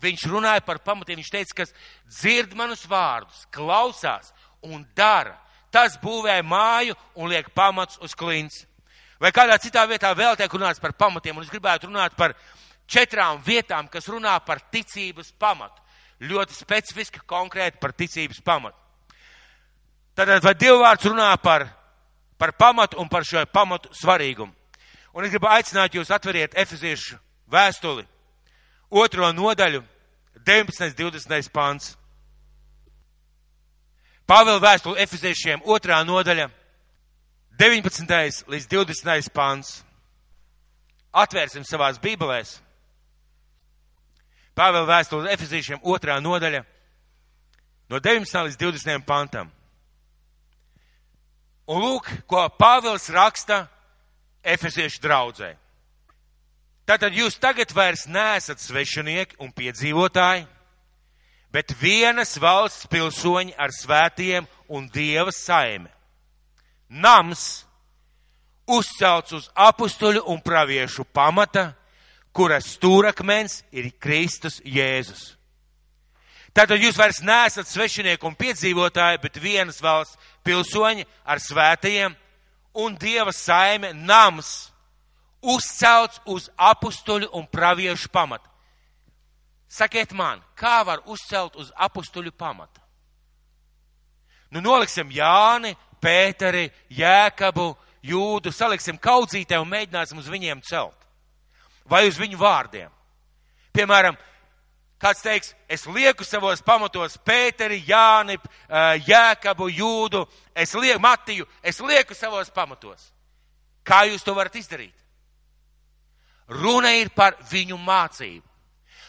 Viņš 0.00 0.24
runāja 0.30 0.62
par 0.64 0.80
pamatiem, 0.82 1.18
viņš 1.20 1.30
teica, 1.30 1.56
kas 1.60 1.74
dzird 2.08 2.54
manus 2.56 2.86
vārdus, 2.88 3.44
klausās 3.52 4.32
un 4.64 4.86
dara. 4.96 5.36
Tas 5.72 5.98
būvē 6.00 6.38
māju 6.48 6.96
un 7.14 7.28
liek 7.28 7.50
pamats 7.54 8.00
uz 8.00 8.16
klints. 8.16 8.64
Vai 9.20 9.30
kādā 9.36 9.58
citā 9.60 9.84
vietā 9.86 10.10
vēl 10.16 10.34
tiek 10.40 10.56
runāts 10.56 10.80
par 10.80 10.96
pamatiem, 10.96 11.36
un 11.36 11.44
es 11.44 11.52
gribētu 11.52 11.90
runāt 11.90 12.16
par 12.16 12.32
četrām 12.88 13.42
vietām, 13.44 13.86
kas 13.92 14.08
runā 14.08 14.38
par 14.46 14.64
ticības 14.72 15.30
pamatu. 15.38 15.81
Ļoti 16.22 16.54
specifiski, 16.54 17.22
konkrēti 17.26 17.80
par 17.82 17.94
ticības 17.98 18.40
pamatu. 18.44 18.78
Tātad, 20.14 20.42
vai 20.44 20.52
Dievvvārds 20.54 21.08
runā 21.08 21.30
par, 21.42 21.64
par 22.38 22.52
pamatu 22.58 23.00
un 23.00 23.08
par 23.08 23.24
šo 23.26 23.42
pamatu 23.48 23.90
svarīgumu? 23.96 24.52
Un 25.12 25.24
es 25.24 25.32
gribu 25.32 25.48
aicināt 25.50 25.96
jūs 25.96 26.12
atveriet 26.12 26.54
Efeziešu 26.56 27.18
vēstuli, 27.52 28.04
otro 28.90 29.32
nodaļu, 29.32 29.82
19. 30.46 30.94
20. 30.96 31.50
pāns. 31.52 31.92
Pāvela 34.28 34.62
vēstuli 34.62 35.02
Efeziešiem, 35.02 35.62
otrā 35.68 36.00
nodaļa, 36.06 36.48
19. 37.60 38.46
līdz 38.48 38.68
20. 38.70 39.32
pāns. 39.34 39.82
Atvērsim 41.12 41.66
savās 41.68 41.98
bībelēs. 42.00 42.56
Pāvela 44.56 44.84
vēstuli 44.88 45.32
Efeziešiem, 45.32 45.80
otrā 45.82 46.18
nodaļa, 46.20 46.62
no 47.88 48.00
19. 48.00 48.44
līdz 48.48 48.58
20. 48.60 49.04
pantam. 49.08 49.50
Un 51.72 51.80
lūk, 51.80 52.08
ko 52.28 52.44
Pāvils 52.58 53.08
raksta 53.12 53.64
Efeziešu 54.42 55.00
draudzē. 55.04 55.52
Tātad 56.82 57.14
jūs 57.14 57.38
tagad 57.38 57.70
vairs 57.72 58.08
neesat 58.10 58.58
svešinieki 58.58 59.38
un 59.40 59.52
piedzīvotāji, 59.54 60.48
bet 61.54 61.74
vienas 61.78 62.34
valsts 62.42 62.88
pilsoņi 62.90 63.54
ar 63.54 63.70
svētiem 63.72 64.48
un 64.68 64.88
dieva 64.90 65.30
saime. 65.32 65.92
Nams 66.90 67.62
uzcelts 68.66 69.36
uz 69.36 69.46
apustuļu 69.54 70.24
un 70.32 70.42
praviešu 70.42 71.06
pamata, 71.14 71.70
kuras 72.32 72.72
stūrakmens 72.76 73.62
ir 73.72 73.92
Kristus 74.00 74.60
Jēzus. 74.64 75.36
Tātad 76.52 76.82
jūs 76.84 76.98
vairs 77.00 77.22
neesat 77.24 77.68
svešinieki 77.68 78.26
un 78.28 78.36
piedzīvotāji, 78.36 79.22
bet 79.22 79.40
vienas 79.40 79.80
valsts 79.80 80.18
pilsoņi 80.44 81.06
ar 81.24 81.40
svētajiem 81.40 82.16
un 82.76 82.96
dieva 83.00 83.32
saime 83.32 83.92
nams 83.96 84.72
uzcelts 85.42 86.20
uz 86.28 86.50
apustuļu 86.56 87.30
un 87.32 87.46
praviešu 87.48 88.12
pamata. 88.12 88.48
Sakiet 89.72 90.12
man, 90.12 90.42
kā 90.54 90.82
var 90.84 91.00
uzcelt 91.08 91.56
uz 91.56 91.72
apustuļu 91.72 92.34
pamata? 92.36 92.82
Nu, 94.52 94.60
noliksim 94.60 95.08
Jāni, 95.08 95.72
Pēteri, 96.02 96.66
Jēkabu, 96.92 97.70
Jūdu, 98.04 98.52
saliksim 98.52 98.98
kaudzītē 99.00 99.56
un 99.62 99.70
mēģināsim 99.70 100.18
uz 100.20 100.28
viņiem 100.28 100.60
celt. 100.66 101.01
Vai 101.88 102.06
uz 102.08 102.18
viņu 102.20 102.38
vārdiem. 102.40 102.90
Piemēram, 103.72 104.16
kāds 105.02 105.22
teiks, 105.24 105.54
es 105.68 105.86
lieku 105.86 106.24
savos 106.24 106.62
pamatos 106.62 107.16
Pēteri, 107.24 107.82
Jāni, 107.88 108.36
Jēkabu, 109.06 109.68
Jūdu, 109.72 110.26
es 110.54 110.74
lieku 110.74 111.02
Matiju, 111.02 111.48
es 111.62 111.80
lieku 111.80 112.14
savos 112.14 112.50
pamatos. 112.50 113.10
Kā 113.82 114.04
jūs 114.06 114.22
to 114.22 114.34
varat 114.36 114.54
izdarīt? 114.60 114.94
Runa 116.52 116.92
ir 117.00 117.10
par 117.14 117.38
viņu 117.50 117.78
mācību. 117.80 118.44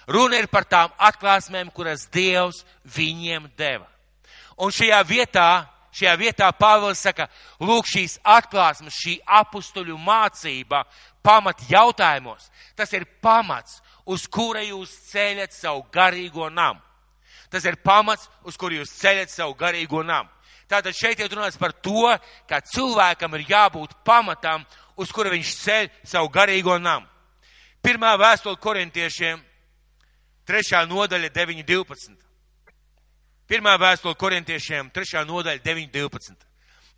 Runa 0.07 0.39
ir 0.41 0.49
par 0.51 0.65
tām 0.67 0.91
atklāsmēm, 0.99 1.69
kuras 1.71 2.07
Dievs 2.11 2.63
viņiem 2.95 3.47
deva. 3.57 3.87
Un 4.59 4.71
šajā 4.73 4.99
vietā, 5.07 5.65
šajā 5.95 6.13
vietā 6.19 6.49
Pāvils 6.57 7.01
saka, 7.03 7.29
lūk, 7.63 7.87
šīs 7.89 8.17
atklāsmes, 8.23 8.97
šī 8.99 9.17
apustuļu 9.41 9.97
mācība 9.97 10.83
pamat 11.23 11.63
jautājumos, 11.69 12.49
tas 12.75 12.91
ir 12.93 13.05
pamats, 13.23 13.79
uz 14.05 14.27
kura 14.27 14.61
jūs 14.63 14.91
ceļat 15.09 15.55
savu 15.55 15.85
garīgo 15.93 16.49
namu. 16.51 16.81
Tas 17.49 17.65
ir 17.69 17.77
pamats, 17.85 18.27
uz 18.43 18.57
kuru 18.57 18.81
jūs 18.81 18.91
ceļat 18.99 19.31
savu 19.31 19.55
garīgo 19.55 20.03
namu. 20.03 20.29
Tātad 20.69 20.95
šeit 20.97 21.19
ir 21.21 21.29
runāts 21.29 21.59
par 21.59 21.73
to, 21.85 22.09
ka 22.49 22.61
cilvēkam 22.65 23.35
ir 23.37 23.45
jābūt 23.49 23.93
pamatam, 24.05 24.63
uz 24.97 25.11
kura 25.13 25.31
viņš 25.33 25.55
ceļ 25.59 25.89
savu 26.07 26.31
garīgo 26.33 26.79
namu. 26.81 27.07
Pirmā 27.83 28.13
vēstule 28.17 28.57
korintiešiem, 28.63 29.41
trešā 30.47 30.85
nodaļa 30.87 31.29
9.12. 31.35 32.15
Pirmā 33.47 33.75
vēstule 33.77 34.15
korintiešiem, 34.15 34.89
trešā 34.95 35.25
nodaļa 35.27 35.61
9.12. 35.65 36.47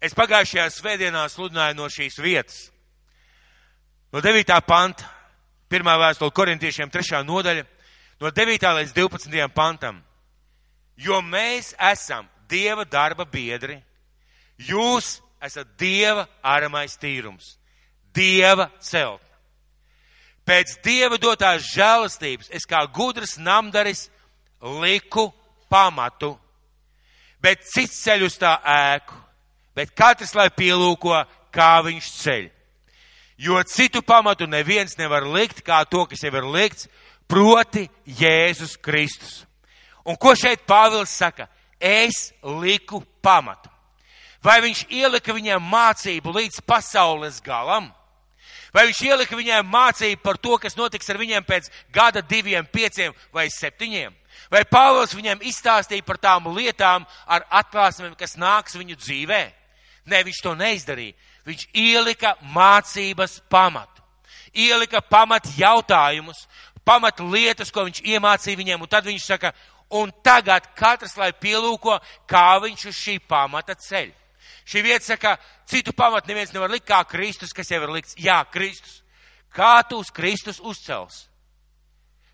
Es 0.06 0.14
pagājušajā 0.14 0.70
svētdienā 0.70 1.26
sludināju 1.34 1.80
no 1.80 1.90
šīs 1.90 2.20
vietas. 2.22 2.70
No 4.16 4.22
9. 4.24 4.48
panta, 4.64 5.10
pirmā 5.68 5.98
vēstule 6.00 6.32
korintiešiem, 6.32 6.88
trešā 6.88 7.20
nodaļa, 7.28 7.66
no 8.24 8.32
9. 8.32 8.70
līdz 8.80 8.96
12. 8.96 9.48
pantam. 9.52 10.00
Jo 10.96 11.20
mēs 11.20 11.74
esam 11.92 12.30
Dieva 12.48 12.86
darba 12.88 13.26
biedri, 13.28 13.82
jūs 14.56 15.18
esat 15.44 15.68
Dieva 15.76 16.30
aramais 16.40 16.96
tīrums, 17.02 17.58
Dieva 18.16 18.70
celt 18.80 19.26
pēc 20.46 20.78
Dieva 20.86 21.18
dotās 21.22 21.66
žēlastības 21.74 22.52
es 22.54 22.68
kā 22.70 22.84
gudrs 22.94 23.36
namdaris 23.42 24.08
liku 24.82 25.28
pamatu, 25.70 26.36
bet 27.42 27.66
cits 27.66 27.98
ceļ 28.06 28.28
uz 28.30 28.38
tā 28.42 28.56
ēku, 28.62 29.18
bet 29.76 29.94
katrs 29.98 30.36
lai 30.38 30.48
pielūko, 30.54 31.18
kā 31.54 31.74
viņš 31.86 32.12
ceļ. 32.22 32.46
Jo 33.38 33.64
citu 33.64 34.02
pamatu 34.02 34.48
neviens 34.48 34.96
nevar 34.98 35.26
likt, 35.28 35.60
kā 35.66 35.84
to, 35.90 36.06
kas 36.08 36.24
jau 36.24 36.32
ir 36.32 36.48
likts, 36.48 36.88
proti 37.28 37.90
Jēzus 38.08 38.78
Kristus. 38.80 39.44
Un 40.06 40.16
ko 40.16 40.36
šeit 40.38 40.64
Pāvils 40.70 41.12
saka? 41.12 41.50
Es 41.80 42.32
liku 42.44 43.02
pamatu. 43.22 43.70
Vai 44.46 44.60
viņš 44.62 44.86
ielika 44.94 45.34
viņam 45.34 45.64
mācību 45.72 46.32
līdz 46.32 46.62
pasaules 46.70 47.42
galam? 47.44 47.90
Vai 48.76 48.86
viņš 48.90 49.02
ielika 49.08 49.38
viņiem 49.38 49.68
mācību 49.72 50.22
par 50.22 50.38
to, 50.38 50.58
kas 50.62 50.76
notiks 50.78 51.10
ar 51.10 51.18
viņiem 51.18 51.46
pēc 51.48 51.70
gada, 51.96 52.22
diviem, 52.22 52.66
pieciem 52.68 53.16
vai 53.34 53.48
septiņiem? 53.50 54.14
Vai 54.52 54.62
Pāvils 54.70 55.16
viņiem 55.16 55.42
izstāstīja 55.48 56.06
par 56.06 56.20
tām 56.22 56.52
lietām 56.54 57.08
ar 57.26 57.48
atklāsmēm, 57.64 58.14
kas 58.20 58.38
nāks 58.38 58.78
viņu 58.78 59.00
dzīvē? 59.00 59.44
Nē, 60.06 60.22
viņš 60.28 60.42
to 60.44 60.54
neizdarīja. 60.60 61.16
Viņš 61.46 61.68
ielika 61.78 62.34
mācības 62.56 63.40
pamatu. 63.50 64.02
Ielika 64.56 65.02
pamat 65.02 65.50
jautājumus, 65.58 66.46
pamat 66.88 67.20
lietas, 67.20 67.72
ko 67.72 67.86
viņš 67.86 68.02
iemācīja 68.08 68.58
viņiem, 68.58 68.82
un 68.82 68.90
tad 68.90 69.06
viņš 69.06 69.26
saka, 69.26 69.52
un 69.94 70.12
tagad 70.24 70.68
katrs 70.78 71.18
lai 71.20 71.32
pielūko, 71.34 72.00
kā 72.30 72.56
viņš 72.64 72.88
uz 72.90 72.98
šī 72.98 73.18
pamata 73.28 73.76
ceļa. 73.76 74.16
Šī 74.66 74.82
vieta 74.82 75.06
saka, 75.06 75.36
citu 75.70 75.94
pamatu 75.94 76.32
neviens 76.32 76.54
nevar 76.54 76.72
likt 76.74 76.88
kā 76.90 77.04
Kristus, 77.06 77.54
kas 77.54 77.70
jau 77.70 77.84
ir 77.84 77.92
likts. 77.94 78.16
Jā, 78.18 78.40
Kristus. 78.50 79.04
Kā 79.54 79.84
tu 79.88 80.00
uz 80.02 80.10
Kristus 80.12 80.60
uzcels? 80.60 81.28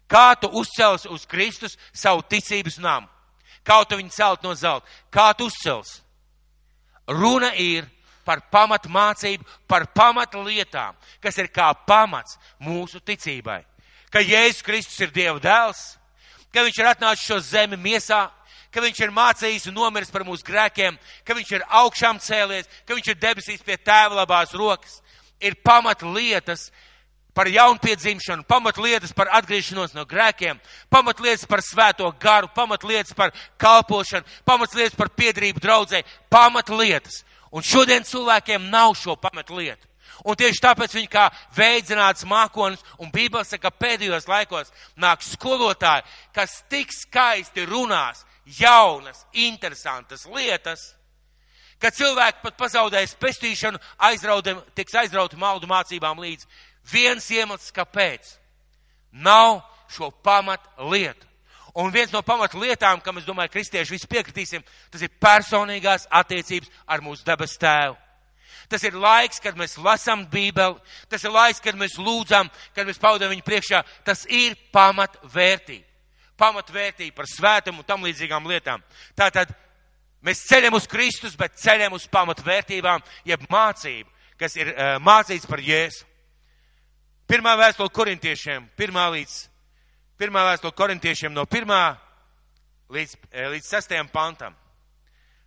Kā 0.08 0.36
tu 0.40 0.48
uzcels 0.48 1.06
uz 1.06 1.26
Kristus 1.28 1.78
savu 1.94 2.24
ticības 2.24 2.80
namu? 2.80 3.08
Kā 3.64 3.84
tu 3.86 4.00
viņu 4.00 4.12
celt 4.16 4.44
no 4.44 4.56
zelta? 4.56 4.88
Kā 5.12 5.32
tu 5.38 5.48
uzcels? 5.52 6.02
Runa 7.08 7.52
ir 7.56 7.86
par 8.26 8.44
pamatu 8.52 8.90
mācību, 8.92 9.46
par 9.68 9.88
pamatu 9.96 10.44
lietām, 10.46 10.96
kas 11.22 11.38
ir 11.42 11.50
kā 11.54 11.72
pamats 11.88 12.38
mūsu 12.60 13.02
ticībai. 13.04 13.62
Ka 14.12 14.20
Jēzus 14.20 14.66
Kristus 14.66 15.00
ir 15.00 15.12
Dieva 15.16 15.40
dēls, 15.40 15.96
ka 16.52 16.66
viņš 16.66 16.80
ir 16.82 16.92
atnācis 16.92 17.26
šo 17.26 17.40
zemi 17.40 17.80
miesā, 17.80 18.26
ka 18.72 18.84
viņš 18.84 19.02
ir 19.04 19.16
mācījis 19.16 19.68
un 19.72 19.78
nomiris 19.80 20.12
par 20.12 20.26
mūsu 20.28 20.46
grēkiem, 20.48 20.98
ka 21.28 21.36
viņš 21.36 21.52
ir 21.58 21.68
augšām 21.82 22.20
cēlies, 22.24 22.70
ka 22.88 22.96
viņš 22.96 23.12
ir 23.12 23.20
debesīs 23.20 23.66
pie 23.66 23.78
tēva 23.78 24.22
labās 24.22 24.56
rokas. 24.56 25.02
Ir 25.42 25.58
pamat 25.64 26.04
lietas 26.06 26.70
par 27.34 27.48
jaunpiedzimšanu, 27.48 28.44
pamat 28.48 28.78
lietas 28.78 29.14
par 29.16 29.32
atgriešanos 29.32 29.96
no 29.96 30.06
grēkiem, 30.06 30.60
pamat 30.92 31.20
lietas 31.24 31.48
par 31.48 31.64
svēto 31.64 32.12
garu, 32.20 32.52
pamat 32.56 32.84
lietas 32.84 33.16
par 33.16 33.32
kalpošanu, 33.60 34.28
pamat 34.46 34.76
lietas 34.76 34.98
par 35.00 35.12
piedrību 35.16 35.64
draudzē, 35.64 36.04
pamat 36.30 36.72
lietas. 36.76 37.24
Un 37.52 37.66
šodien 37.66 38.06
cilvēkiem 38.08 38.70
nav 38.72 38.96
šo 39.00 39.18
pamat 39.20 39.50
lietu. 39.52 39.88
Un 40.28 40.38
tieši 40.38 40.62
tāpēc 40.62 40.94
viņi 40.94 41.10
kā 41.10 41.26
veidzināts 41.56 42.28
mākonis, 42.30 42.84
un 43.02 43.10
Bībele 43.12 43.44
saka, 43.48 43.72
ka 43.72 43.86
pēdējos 43.86 44.28
laikos 44.30 44.72
nāk 45.00 45.24
skolotāji, 45.26 46.06
kas 46.36 46.62
tik 46.70 46.94
skaisti 46.94 47.66
runās, 47.66 48.22
jaunas, 48.46 49.26
interesantas 49.34 50.28
lietas, 50.30 50.92
Kad 51.82 51.98
cilvēki 51.98 52.44
pat 52.44 52.58
pazaudēs 52.60 53.16
pestīšanu, 53.18 53.80
aizraudam, 54.06 54.60
tiks 54.78 54.94
aizrauti 55.02 55.40
maldu 55.42 55.66
mācībām 55.70 56.20
līdz. 56.22 56.46
Viens 56.92 57.26
iemesls, 57.34 57.72
kāpēc? 57.74 58.36
Nav 59.12 59.64
šo 59.90 60.12
pamat 60.24 60.62
lietu. 60.92 61.31
Un 61.74 61.92
viens 61.92 62.12
no 62.12 62.20
pamat 62.26 62.54
lietām, 62.60 63.00
kam 63.00 63.20
es 63.22 63.28
domāju, 63.28 63.54
kristieši 63.54 63.94
visi 63.96 64.08
piekritīsim, 64.12 64.64
tas 64.92 65.04
ir 65.06 65.12
personīgās 65.22 66.08
attiecības 66.12 66.72
ar 66.88 67.04
mūsu 67.04 67.24
debes 67.28 67.56
tēvu. 67.60 67.96
Tas 68.72 68.84
ir 68.88 68.96
laiks, 68.96 69.40
kad 69.44 69.58
mēs 69.60 69.78
lasām 69.84 70.24
Bībeli, 70.32 70.80
tas 71.12 71.24
ir 71.28 71.34
laiks, 71.36 71.60
kad 71.64 71.76
mēs 71.76 71.98
lūdzam, 72.00 72.48
kad 72.76 72.88
mēs 72.88 73.00
paudam 73.00 73.32
viņu 73.34 73.44
priekšā. 73.44 73.82
Tas 74.08 74.24
ir 74.32 74.56
pamatvērtība. 74.72 75.88
Pamatvērtība 76.40 77.16
par 77.18 77.28
svētumu 77.28 77.84
un 77.84 77.88
tam 77.88 78.08
līdzīgām 78.08 78.48
lietām. 78.48 78.84
Tātad 79.16 79.52
mēs 80.24 80.46
ceļam 80.48 80.80
uz 80.80 80.88
Kristus, 80.88 81.36
bet 81.36 81.60
ceļam 81.60 81.98
uz 81.98 82.08
pamatvērtībām, 82.12 83.04
jeb 83.28 83.44
mācību, 83.52 84.08
kas 84.40 84.56
ir 84.56 84.72
uh, 84.72 84.96
mācīts 85.04 85.48
par 85.52 85.60
Jēzu. 85.60 86.08
Pirmā 87.28 87.58
vēstule 87.60 87.92
korintiešiem, 87.96 88.72
pirmā 88.80 89.06
līdz, 89.14 89.36
pirmā 90.22 90.44
vēstule 90.52 90.76
korintiešiem 90.78 91.34
no 91.34 91.48
pirmā 91.50 91.96
līdz, 92.94 93.16
līdz 93.56 93.68
sestajam 93.68 94.10
pantam. 94.14 94.54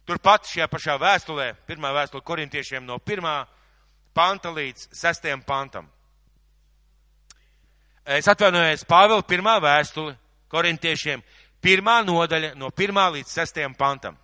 Turpat 0.04 0.48
šajā 0.50 0.66
pašā 0.68 0.96
vēstulē, 1.00 1.52
pirmā 1.68 1.92
vēstule 1.94 2.24
korintiešiem 2.26 2.84
no 2.84 2.98
pirmā 2.98 3.44
panta 4.14 4.50
līdz 4.52 4.88
sestajam 4.92 5.44
pantam. 5.46 5.86
Es 8.04 8.28
atvainojos 8.28 8.84
Pāvila 8.84 9.24
pirmā 9.24 9.54
vēstule 9.64 10.18
korintiešiem, 10.52 11.22
pirmā 11.64 12.02
nodaļa 12.04 12.52
no 12.60 12.68
pirmā 12.68 13.06
līdz 13.14 13.30
sestajam 13.38 13.72
pantam. 13.78 14.18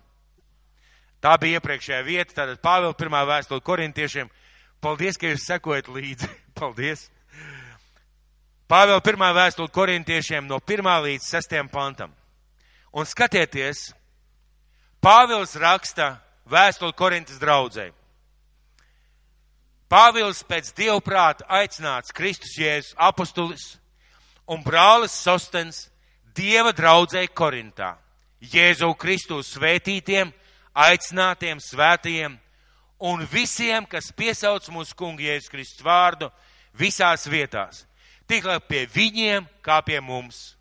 Tā 1.21 1.33
bija 1.41 1.57
iepriekšējā 1.57 2.03
vieta, 2.05 2.35
tātad 2.41 2.61
Pāvila 2.61 2.93
pirmā 2.97 3.23
vēstule 3.29 3.63
korintiešiem. 3.65 4.29
Paldies, 4.81 5.17
ka 5.17 5.31
jūs 5.31 5.47
sekojat 5.47 5.89
līdzi. 5.89 6.29
Paldies. 6.59 7.07
Pāvila 8.71 9.01
pirmā 9.03 9.33
vēstule 9.35 9.67
korintiešiem 9.67 10.45
no 10.47 10.61
pirmā 10.63 10.93
līdz 11.03 11.25
sestajam 11.27 11.67
pantam. 11.67 12.13
Un 12.95 13.03
skatieties, 13.03 13.89
Pāvils 15.03 15.57
raksta 15.59 16.21
vēstuli 16.47 16.95
Korintas 16.95 17.41
draudzē. 17.41 17.89
Pāvils 19.91 20.39
pēc 20.47 20.71
dievprāta 20.77 21.43
aicināts 21.51 22.15
Kristus 22.15 22.55
Jēzus 22.55 22.95
apustulis 22.95 23.65
un 24.47 24.63
brālis 24.63 25.19
Sostens 25.19 25.89
Dieva 26.31 26.71
draudzē 26.71 27.25
Korintā. 27.27 27.97
Jēzu 28.39 28.93
Kristu 28.95 29.41
svētītiem, 29.43 30.31
aicinātiem, 30.71 31.59
svētajiem 31.59 32.39
un 33.03 33.27
visiem, 33.27 33.83
kas 33.83 34.13
piesauc 34.15 34.71
mūsu 34.71 34.95
kungu 34.95 35.27
Jēzus 35.27 35.51
Kristus 35.51 35.83
vārdu 35.83 36.31
visās 36.71 37.27
vietās. 37.27 37.83
Tikai 38.31 38.61
pie 38.63 38.85
viņiem 38.87 39.47
kā 39.59 39.81
pie 39.83 39.99
mums. 39.99 40.53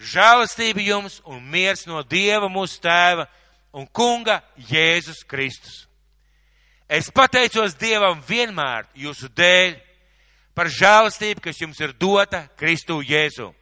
Žēlastība 0.00 0.82
jums 0.82 1.20
un 1.28 1.44
miers 1.52 1.84
no 1.86 2.00
Dieva 2.02 2.48
mūsu 2.50 2.80
tēva 2.82 3.28
un 3.76 3.86
kunga 3.86 4.40
Jēzus 4.70 5.22
Kristus. 5.28 5.84
Es 6.90 7.06
pateicos 7.14 7.76
Dievam 7.78 8.18
vienmēr 8.26 8.88
jūsu 8.98 9.28
dēļ 9.30 9.76
par 10.58 10.66
žēlastību, 10.74 11.44
kas 11.44 11.60
jums 11.62 11.78
ir 11.78 11.94
dota 11.94 12.48
Kristu 12.58 12.98
Jēzu. 13.06 13.52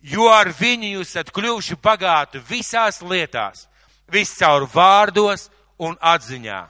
Jo 0.00 0.30
ar 0.32 0.48
viņu 0.56 0.94
jūs 0.94 1.10
esat 1.12 1.28
kļuvuši 1.36 1.76
bagāti 1.76 2.40
visās 2.48 3.02
lietās, 3.04 3.66
viscaur 4.08 4.64
vārdos 4.72 5.50
un 5.76 5.98
atziņā. 6.00 6.62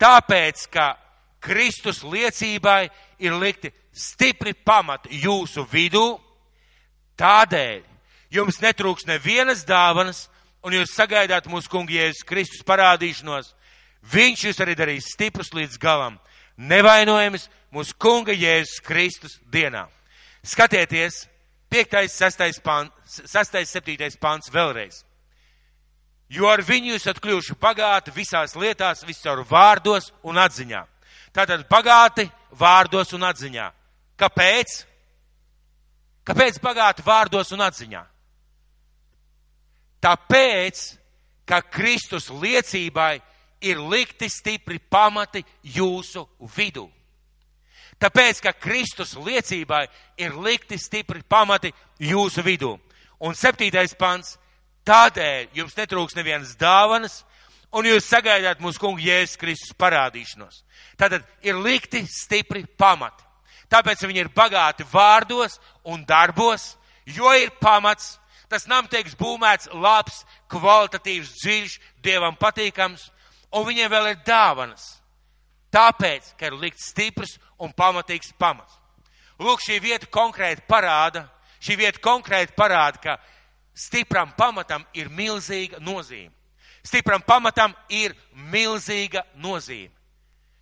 Tāpēc, 0.00 0.66
ka 0.68 0.92
Kristus 1.40 2.02
liecībai 2.04 2.90
ir 3.20 3.36
likti 3.38 3.70
stipri 3.92 4.54
pamati 4.54 5.20
jūsu 5.22 5.64
vidū, 5.70 6.18
tādēļ 7.20 7.82
jums 8.34 8.60
netrūks 8.62 9.06
nevienas 9.08 9.64
dāvanas, 9.68 10.28
un 10.64 10.76
jūs 10.76 10.94
sagaidāt 10.94 11.48
mūsu 11.50 11.70
kungu 11.72 11.96
Jēzus 11.96 12.26
Kristus 12.28 12.64
parādīšanos, 12.66 13.54
viņš 14.12 14.44
jūs 14.48 14.60
arī 14.62 14.76
darīs 14.78 15.12
stiprus 15.14 15.52
līdz 15.56 15.78
galam, 15.80 16.18
nevainojams 16.56 17.48
mūsu 17.74 17.96
kunga 17.98 18.34
Jēzus 18.36 18.80
Kristus 18.84 19.38
dienā. 19.50 19.86
Skatieties, 20.42 21.26
5, 21.70 22.08
6, 22.08 22.60
pants, 22.64 23.20
6, 23.30 23.60
7 23.68 24.18
pants 24.20 24.50
vēlreiz. 24.50 25.04
Jo 26.30 26.46
ar 26.46 26.62
viņu 26.62 26.94
jūs 26.94 27.08
kļuvuši 27.18 27.56
bagāti 27.58 28.12
visās 28.14 28.54
lietās, 28.54 29.02
viscaur 29.06 29.42
vārdos 29.46 30.12
un 30.22 30.38
atziņā. 30.38 30.84
Tātad 31.34 31.66
bagāti 31.70 32.26
vārdos 32.58 33.12
un 33.14 33.26
atziņā. 33.28 33.66
Kāpēc? 34.18 34.76
Kāpēc 36.26 36.58
bagāti 36.62 37.04
vārdos 37.06 37.52
un 37.54 37.62
atziņā? 37.64 38.02
Tāpēc, 40.00 40.82
ka 41.46 41.60
Kristus 41.66 42.30
liecībai 42.30 43.20
ir 43.60 43.80
likti 43.80 44.28
stipri 44.32 44.78
pamati 44.78 45.42
jūsu 45.62 46.24
vidū. 46.56 46.86
Tāpēc, 48.00 48.40
ka 48.40 48.52
Kristus 48.56 49.12
liecībai 49.18 49.84
ir 50.16 50.36
likti 50.40 50.78
stipri 50.80 51.20
pamati 51.28 51.72
jūsu 52.00 52.44
vidū. 52.44 52.76
Un 53.20 53.36
septītais 53.36 53.92
pants. 53.98 54.38
Tādēļ 54.88 55.50
jums 55.52 55.76
netrūks 55.76 56.16
nevienas 56.16 56.54
dāvanas, 56.56 57.18
un 57.72 57.86
jūs 57.86 58.08
sagaidāt 58.10 58.62
mūsu 58.62 58.80
kungu 58.82 59.02
Jēzus 59.04 59.38
Kristus 59.40 59.76
parādīšanos. 59.78 60.62
Tātad 60.98 61.24
ir 61.46 61.58
likti 61.58 62.02
stipri 62.10 62.64
pamati. 62.78 63.24
Tāpēc 63.70 64.02
viņi 64.02 64.24
ir 64.24 64.32
bagāti 64.34 64.86
vārdos 64.90 65.60
un 65.86 66.02
darbos, 66.06 66.74
jo 67.06 67.30
ir 67.38 67.52
pamats 67.62 68.16
tas 68.50 68.66
nam 68.66 68.88
tiks 68.90 69.14
būmēts 69.14 69.70
labs, 69.78 70.24
kvalitatīvs, 70.50 71.36
dziļš, 71.38 71.76
dievam 72.02 72.34
patīkams, 72.34 73.06
un 73.54 73.66
viņiem 73.68 73.90
vēl 73.92 74.08
ir 74.10 74.24
dāvanas. 74.26 74.96
Tāpēc, 75.70 76.32
ka 76.34 76.50
ir 76.50 76.58
likt 76.58 76.82
stiprs 76.82 77.36
un 77.62 77.70
pamatīgs 77.70 78.32
pamats. 78.38 78.74
Lūk, 79.40 79.62
šī 79.62 79.78
vieta 79.80 80.10
konkrēti 80.10 80.66
parāda, 80.68 81.28
šī 81.62 81.78
vieta 81.78 82.02
konkrēti 82.02 82.56
parāda, 82.58 82.98
ka 82.98 83.16
stipram 83.78 84.34
pamatam 84.36 84.82
ir 84.98 85.08
milzīga 85.14 85.78
nozīme. 85.78 86.34
Stipram 86.82 87.22
pamatam 87.22 87.74
ir 87.88 88.14
milzīga 88.32 89.22
nozīme. 89.36 89.92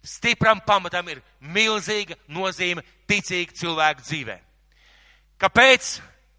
Stipram 0.02 0.61
pamatam 0.64 1.09
ir 1.11 1.22
milzīga 1.40 2.16
nozīme 2.33 2.85
ticīga 3.09 3.54
cilvēka 3.59 4.04
dzīvē. 4.07 4.38
Kāpēc? 5.38 5.90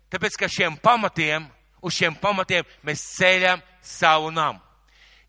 Tāpēc, 0.10 0.38
ka 0.42 0.50
šiem 0.50 0.78
pamatiem, 0.82 1.46
uz 1.86 1.94
šiem 1.94 2.16
pamatiem 2.18 2.66
mēs 2.84 3.04
ceļam 3.16 3.62
savu 3.86 4.32
namu. 4.34 4.60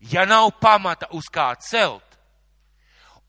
Ja 0.01 0.25
nav 0.25 0.49
pamata 0.59 1.07
uz 1.13 1.27
kā 1.29 1.51
celt, 1.61 2.17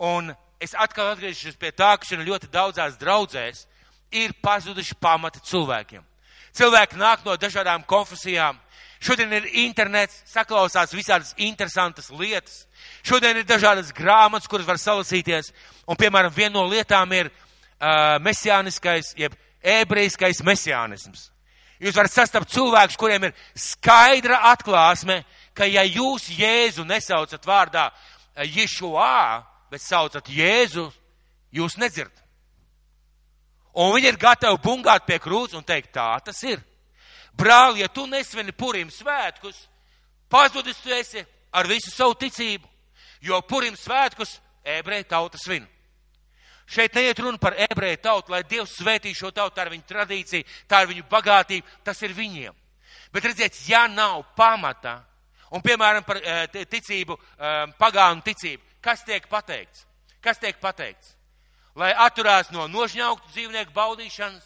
un 0.01 0.33
es 0.63 0.73
atkal 0.73 1.11
atgriežos 1.13 1.59
pie 1.61 1.71
tā, 1.77 1.93
ka 1.99 2.09
šodien 2.09 2.25
ļoti 2.31 2.49
daudzās 2.53 2.97
draudzēs 2.97 3.67
ir 4.13 4.33
pazuduši 4.41 4.97
pamati 5.01 5.43
cilvēkiem. 5.45 6.05
Cilvēki 6.57 6.99
nāk 7.01 7.25
no 7.25 7.37
dažādām 7.41 7.85
konfesijām. 7.89 8.59
Šodien 9.03 9.33
ir 9.35 9.49
internets, 9.65 10.21
saklausās 10.31 10.93
visādas 10.95 11.33
interesantas 11.43 12.11
lietas. 12.15 12.69
Šodien 13.03 13.41
ir 13.41 13.47
dažādas 13.49 13.91
grāmatas, 13.97 14.47
kuras 14.51 14.69
var 14.69 14.79
salasīties. 14.79 15.51
Un, 15.91 15.99
piemēram, 15.99 16.31
viena 16.35 16.55
no 16.61 16.69
lietām 16.71 17.11
ir 17.17 17.33
uh, 17.33 18.21
mesiāniskais, 18.23 19.11
jeb 19.19 19.35
ebrejiskais 19.59 20.45
mesiānisms. 20.47 21.33
Jūs 21.83 21.99
varat 21.99 22.15
sastapt 22.15 22.55
cilvēkus, 22.55 22.99
kuriem 22.99 23.27
ir 23.27 23.37
skaidra 23.59 24.39
atklāsme, 24.53 25.25
ka 25.51 25.67
ja 25.67 25.83
jūs 25.83 26.29
Jēzu 26.39 26.87
nesaucat 26.87 27.43
vārdā 27.47 27.89
Ješuā, 28.39 29.43
bet 29.73 29.83
saucat 29.83 30.31
Jēzu, 30.31 30.87
jūs 31.51 31.75
nedzirdat. 31.83 32.23
Un 33.83 33.97
viņi 33.97 34.13
ir 34.13 34.21
gatavi 34.21 34.61
bungāt 34.63 35.09
pie 35.09 35.19
krūts 35.19 35.57
un 35.59 35.67
teikt, 35.67 35.91
tā 35.97 36.13
tas 36.23 36.39
ir. 36.47 36.63
Brāl, 37.39 37.79
ja 37.81 37.89
tu 37.89 38.07
nesveni 38.07 38.53
purim 38.53 38.91
svētkus, 38.91 39.57
pazudis 40.31 40.81
tu 40.83 40.93
esi 40.93 41.25
ar 41.53 41.69
visu 41.69 41.91
savu 41.91 42.15
ticību, 42.21 42.69
jo 43.23 43.41
purim 43.49 43.77
svētkus 43.77 44.39
ebreja 44.65 45.05
tauta 45.17 45.39
svin. 45.39 45.67
Šeit 46.73 46.95
neiet 46.95 47.19
runa 47.19 47.39
par 47.39 47.57
ebreju 47.59 47.99
tautu, 48.01 48.33
lai 48.33 48.43
Dievs 48.49 48.77
svētī 48.79 49.13
šo 49.17 49.33
tautu, 49.35 49.57
tā 49.57 49.67
ir 49.67 49.73
viņa 49.75 49.89
tradīcija, 49.89 50.49
tā 50.69 50.83
ir 50.83 50.93
viņu 50.93 51.09
bagātība, 51.11 51.79
tas 51.85 52.01
ir 52.03 52.15
viņiem. 52.17 52.55
Bet 53.13 53.27
redziet, 53.29 53.59
ja 53.69 53.85
nav 53.91 54.23
pamata, 54.37 55.03
un 55.53 55.61
piemēram 55.61 56.05
par 56.07 56.21
eh, 56.23 56.47
ticību, 56.49 57.19
eh, 57.19 57.65
pagānu 57.79 58.25
ticību, 58.25 58.79
kas 58.81 59.05
tiek 59.05 59.27
pateikts? 59.29 59.85
Kas 60.23 60.39
tiek 60.39 60.57
pateikts? 60.63 61.17
Lai 61.77 61.91
atturās 61.93 62.53
no 62.53 62.69
nožņauktu 62.71 63.33
dzīvnieku 63.35 63.73
baudīšanas, 63.75 64.45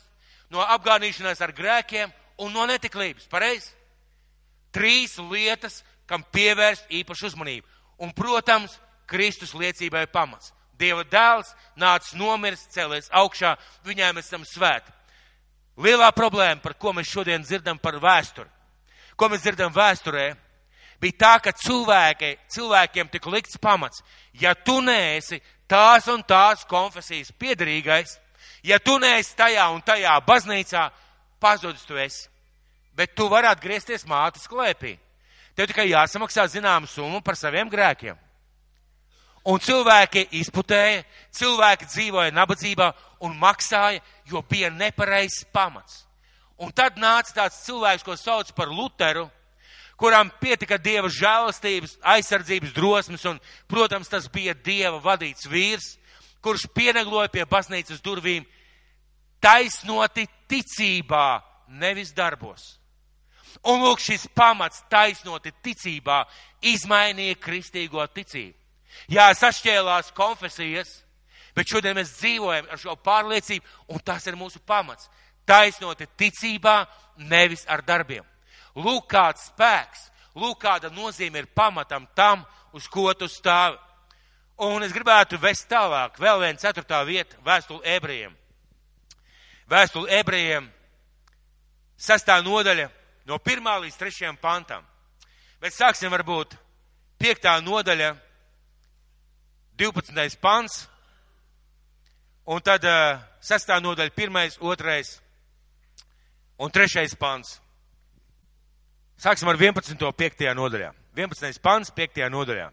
no 0.51 0.65
apgānīšanās 0.65 1.43
ar 1.43 1.53
grēkiem 1.55 2.13
un 2.39 2.53
no 2.53 2.67
netiklības. 2.69 3.29
Pareizi? 3.31 3.73
Trīs 4.75 5.17
lietas, 5.19 5.83
kam 6.07 6.25
pievērst 6.33 6.91
īpašu 6.93 7.31
uzmanību. 7.31 7.67
Un, 8.03 8.13
protams, 8.13 8.77
Kristus 9.09 9.55
liecībai 9.57 10.07
pamats. 10.13 10.53
Dieva 10.77 11.07
dēls 11.09 11.55
nāca 11.81 12.19
nomirs, 12.19 12.67
cēlies 12.75 13.09
augšā, 13.15 13.55
viņām 13.87 14.21
esam 14.21 14.45
svēti. 14.45 14.93
Lielā 15.81 16.11
problēma, 16.17 16.61
par 16.61 16.75
ko 16.81 16.93
mēs 16.97 17.09
šodien 17.09 17.45
dzirdam 17.45 17.79
par 17.81 17.99
vēsturi, 18.01 18.49
ko 19.17 19.29
mēs 19.33 19.43
dzirdam 19.45 19.73
vēsturē, 19.73 20.31
bija 21.01 21.19
tā, 21.21 21.33
ka 21.45 21.53
cilvēki, 21.53 22.35
cilvēkiem 22.53 23.11
tika 23.13 23.33
likts 23.33 23.61
pamats. 23.61 24.03
Ja 24.41 24.55
tu 24.55 24.81
neesi 24.85 25.41
tās 25.69 26.09
un 26.13 26.23
tās 26.25 26.65
konfesijas 26.69 27.33
piedarīgais, 27.33 28.17
ja 28.65 28.79
tu 28.81 28.99
neesi 29.01 29.37
tajā 29.37 29.69
un 29.73 29.85
tajā 29.85 30.17
baznīcā, 30.29 30.89
pazudis 31.41 31.85
tu 31.87 31.99
esi. 31.99 32.29
Bet 32.97 33.15
tu 33.17 33.29
vari 33.29 33.49
atgriezties 33.51 34.07
mātes 34.09 34.49
klēpī. 34.49 34.97
Tev 35.57 35.69
tikai 35.71 35.89
jāsamaksā 35.91 36.47
zināmu 36.53 36.89
summu 36.89 37.23
par 37.25 37.37
saviem 37.37 37.69
grēkiem. 37.73 38.17
Un 39.47 39.61
cilvēki 39.63 40.27
izputēja, 40.41 41.05
cilvēki 41.39 41.87
dzīvoja 41.87 42.35
nabadzībā 42.35 42.89
un 43.23 43.37
maksāja, 43.39 44.03
jo 44.27 44.43
bija 44.43 44.73
nepareizs 44.75 45.45
pamats. 45.55 46.03
Un 46.59 46.73
tad 46.73 46.97
nāca 46.99 47.35
tāds 47.37 47.61
cilvēks, 47.67 48.03
ko 48.03 48.17
sauc 48.19 48.51
par 48.57 48.73
Luteru, 48.73 49.29
kurām 50.01 50.33
pietika 50.41 50.81
dieva 50.81 51.09
žēlastības, 51.13 51.99
aizsardzības 52.17 52.75
drosmes, 52.77 53.25
un, 53.29 53.39
protams, 53.69 54.11
tas 54.13 54.27
bija 54.33 54.55
dieva 54.55 54.99
vadīts 55.05 55.49
vīrs, 55.49 55.95
kurš 56.45 56.67
pienegloja 56.75 57.31
pie 57.33 57.47
baznīcas 57.49 58.03
durvīm 58.05 58.45
taisnoti 59.47 60.27
ticībā, 60.51 61.41
nevis 61.79 62.11
darbos. 62.17 62.77
Un 63.67 63.81
lūk, 63.83 64.03
šis 64.03 64.27
pamats 64.35 64.83
taisnoti 64.91 65.53
ticībā 65.65 66.25
izmainīja 66.67 67.39
kristīgo 67.41 68.05
ticību. 68.15 68.57
Jā, 69.13 69.29
sašķēlās 69.37 70.11
konfesijas, 70.17 70.91
bet 71.55 71.71
šodien 71.71 71.97
mēs 71.99 72.17
dzīvojam 72.19 72.69
ar 72.73 72.81
šo 72.81 72.97
pārliecību, 73.07 73.65
un 73.93 74.03
tas 74.05 74.27
ir 74.27 74.39
mūsu 74.39 74.61
pamats. 74.67 75.09
Taisnoti 75.47 76.09
ticībā, 76.19 76.81
nevis 77.17 77.65
ar 77.71 77.85
darbiem. 77.87 78.25
Lūk, 78.77 79.07
kāds 79.13 79.47
spēks, 79.53 80.09
lūk, 80.35 80.59
kāda 80.65 80.91
nozīme 80.91 81.45
ir 81.45 81.53
pamatam 81.55 82.09
tam, 82.19 82.43
uz 82.75 82.89
ko 82.91 83.13
tu 83.15 83.29
stāvi. 83.31 83.79
Un 84.67 84.83
es 84.83 84.93
gribētu 84.93 85.39
vest 85.39 85.69
tālāk, 85.71 86.19
vēl 86.21 86.43
viena 86.43 86.61
ceturtā 86.61 87.03
vieta, 87.07 87.39
vēstuli 87.45 87.85
ebrejiem. 87.97 88.35
Vēstuli 89.67 90.13
ebrejiem, 90.15 90.69
sastā 91.99 92.39
nodaļa, 92.45 92.87
no 93.27 93.39
pirmā 93.43 93.81
līdz 93.83 93.99
trešajam 93.99 94.39
pantam. 94.39 94.85
Bet 95.61 95.75
sāksim 95.75 96.13
varbūt 96.13 96.55
piektā 97.19 97.57
nodaļa, 97.65 98.13
12. 99.77 100.39
pants, 100.41 100.87
un 102.47 102.63
tad 102.63 102.87
uh, 102.87 103.19
sastā 103.43 103.81
nodaļa, 103.83 104.15
pirmais, 104.15 104.57
otrais 104.63 105.17
un 106.63 106.71
trešais 106.71 107.17
pants. 107.19 107.59
Sāksim 109.19 109.49
ar 109.51 109.59
11. 109.59 109.99
5. 109.99 110.47
nodaļā. 110.55 110.93
11. 111.17 111.61
pants 111.65 111.91
5. 111.97 112.23
nodaļā. 112.31 112.71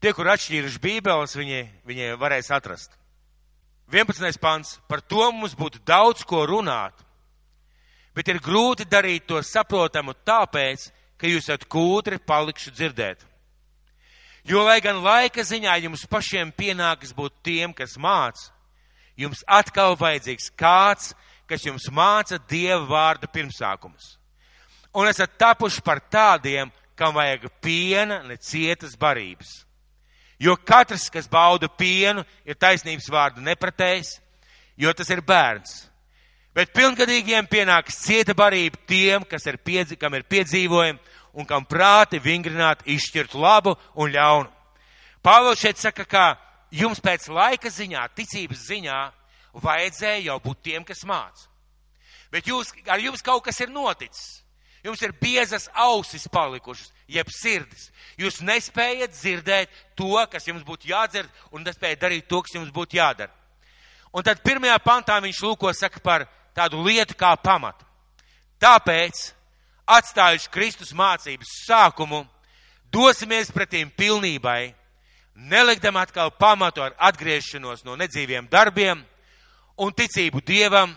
Tie, 0.00 0.12
kur 0.16 0.28
atšķīruši 0.32 0.80
bībeles, 0.82 1.36
viņi, 1.38 1.60
viņi 1.86 2.14
varēs 2.20 2.50
atrast. 2.52 2.99
11. 3.92 4.38
pants. 4.40 4.78
Par 4.88 5.00
to 5.00 5.30
mums 5.32 5.56
būtu 5.58 5.82
daudz 5.86 6.24
ko 6.24 6.44
runāt, 6.46 6.94
bet 8.14 8.28
ir 8.28 8.40
grūti 8.42 8.86
darīt 8.88 9.26
to 9.26 9.40
saprotamu 9.42 10.14
tāpēc, 10.26 10.90
ka 11.20 11.28
jūs 11.28 11.48
esat 11.48 11.66
kūtri 11.68 12.20
palikšu 12.22 12.72
dzirdēt. 12.72 13.26
Jo, 14.48 14.64
lai 14.64 14.80
gan 14.80 15.02
laika 15.04 15.44
ziņā 15.44 15.74
jums 15.84 16.06
pašiem 16.08 16.52
pienākas 16.56 17.12
būt 17.12 17.34
tiem, 17.44 17.74
kas 17.76 17.98
māca, 18.00 18.48
jums 19.20 19.44
atkal 19.44 19.98
vajadzīgs 20.00 20.48
kāds, 20.56 21.12
kas 21.46 21.66
jums 21.66 21.90
māca 21.92 22.38
Dieva 22.48 22.86
vārda 22.88 23.28
pirmsākumus 23.28 24.16
un 24.94 25.08
esat 25.08 25.36
tapuši 25.38 25.82
par 25.82 26.00
tādiem, 26.10 26.70
kam 26.98 27.14
vajag 27.14 27.46
piena, 27.62 28.20
ne 28.26 28.36
cietas 28.36 28.96
barības. 28.98 29.64
Jo 30.40 30.56
katrs, 30.56 31.10
kas 31.12 31.28
bauda 31.28 31.68
pienu, 31.68 32.24
ir 32.48 32.56
taisnības 32.56 33.10
vārdu 33.12 33.44
nepratējs, 33.44 34.14
jo 34.80 34.92
tas 34.96 35.10
ir 35.12 35.20
bērns. 35.20 35.90
Bet 36.56 36.72
pilngadīgiem 36.74 37.46
pienāks 37.46 38.00
cieta 38.06 38.34
barība 38.34 38.80
tiem, 38.88 39.22
kas 39.28 39.44
ir 39.46 39.60
piedzi, 39.62 39.98
kam 40.00 40.16
ir 40.16 40.24
piedzīvojumi 40.26 40.98
un 41.38 41.46
kam 41.46 41.66
prāti 41.68 42.18
vingrināt 42.18 42.82
izšķirt 42.88 43.36
labu 43.38 43.76
un 43.94 44.10
ļaunu. 44.10 44.50
Pāvils 45.22 45.60
šeit 45.60 45.78
saka, 45.78 46.04
ka 46.08 46.24
jums 46.72 47.02
pēc 47.04 47.28
laika 47.30 47.70
ziņā, 47.70 48.06
ticības 48.16 48.64
ziņā, 48.70 48.98
vajadzēja 49.60 50.24
jau 50.30 50.38
būt 50.42 50.62
tiem, 50.70 50.84
kas 50.88 51.04
māca. 51.06 51.46
Bet 52.32 52.48
jūs, 52.48 52.72
ar 52.88 53.02
jums 53.02 53.22
kaut 53.22 53.44
kas 53.44 53.60
ir 53.60 53.70
noticis. 53.74 54.39
Jums 54.84 55.02
ir 55.04 55.12
biezas 55.20 55.68
ausis 55.76 56.24
palikušas, 56.32 56.88
jeb 57.08 57.28
sirdis. 57.34 57.90
Jūs 58.16 58.40
nespējat 58.40 59.12
dzirdēt 59.12 59.74
to, 59.98 60.14
kas 60.32 60.46
jums 60.48 60.64
būtu 60.64 60.88
jādzird, 60.88 61.28
un 61.52 61.66
nespējat 61.66 62.00
darīt 62.00 62.28
to, 62.30 62.40
kas 62.42 62.56
jums 62.56 62.72
būtu 62.72 62.96
jādara. 62.96 63.32
Un 64.16 64.24
tad 64.26 64.40
pirmajā 64.42 64.78
pantā 64.82 65.20
viņš 65.22 65.42
lūko 65.44 65.72
saka 65.76 66.00
par 66.02 66.24
tādu 66.56 66.80
lietu 66.82 67.14
kā 67.18 67.34
pamatu. 67.38 67.84
Tāpēc, 68.60 69.20
atstājuši 69.86 70.50
Kristus 70.52 70.94
mācības 70.96 71.52
sākumu, 71.66 72.24
dosimies 72.92 73.52
pretīm 73.54 73.92
pilnībai, 73.96 74.72
nelikdam 75.34 75.96
atkal 76.00 76.32
pamatu 76.32 76.82
ar 76.84 76.96
atgriešanos 76.98 77.84
no 77.84 77.96
nedzīviem 78.00 78.48
darbiem 78.50 79.04
un 79.80 79.92
ticību 79.96 80.42
Dievam 80.44 80.92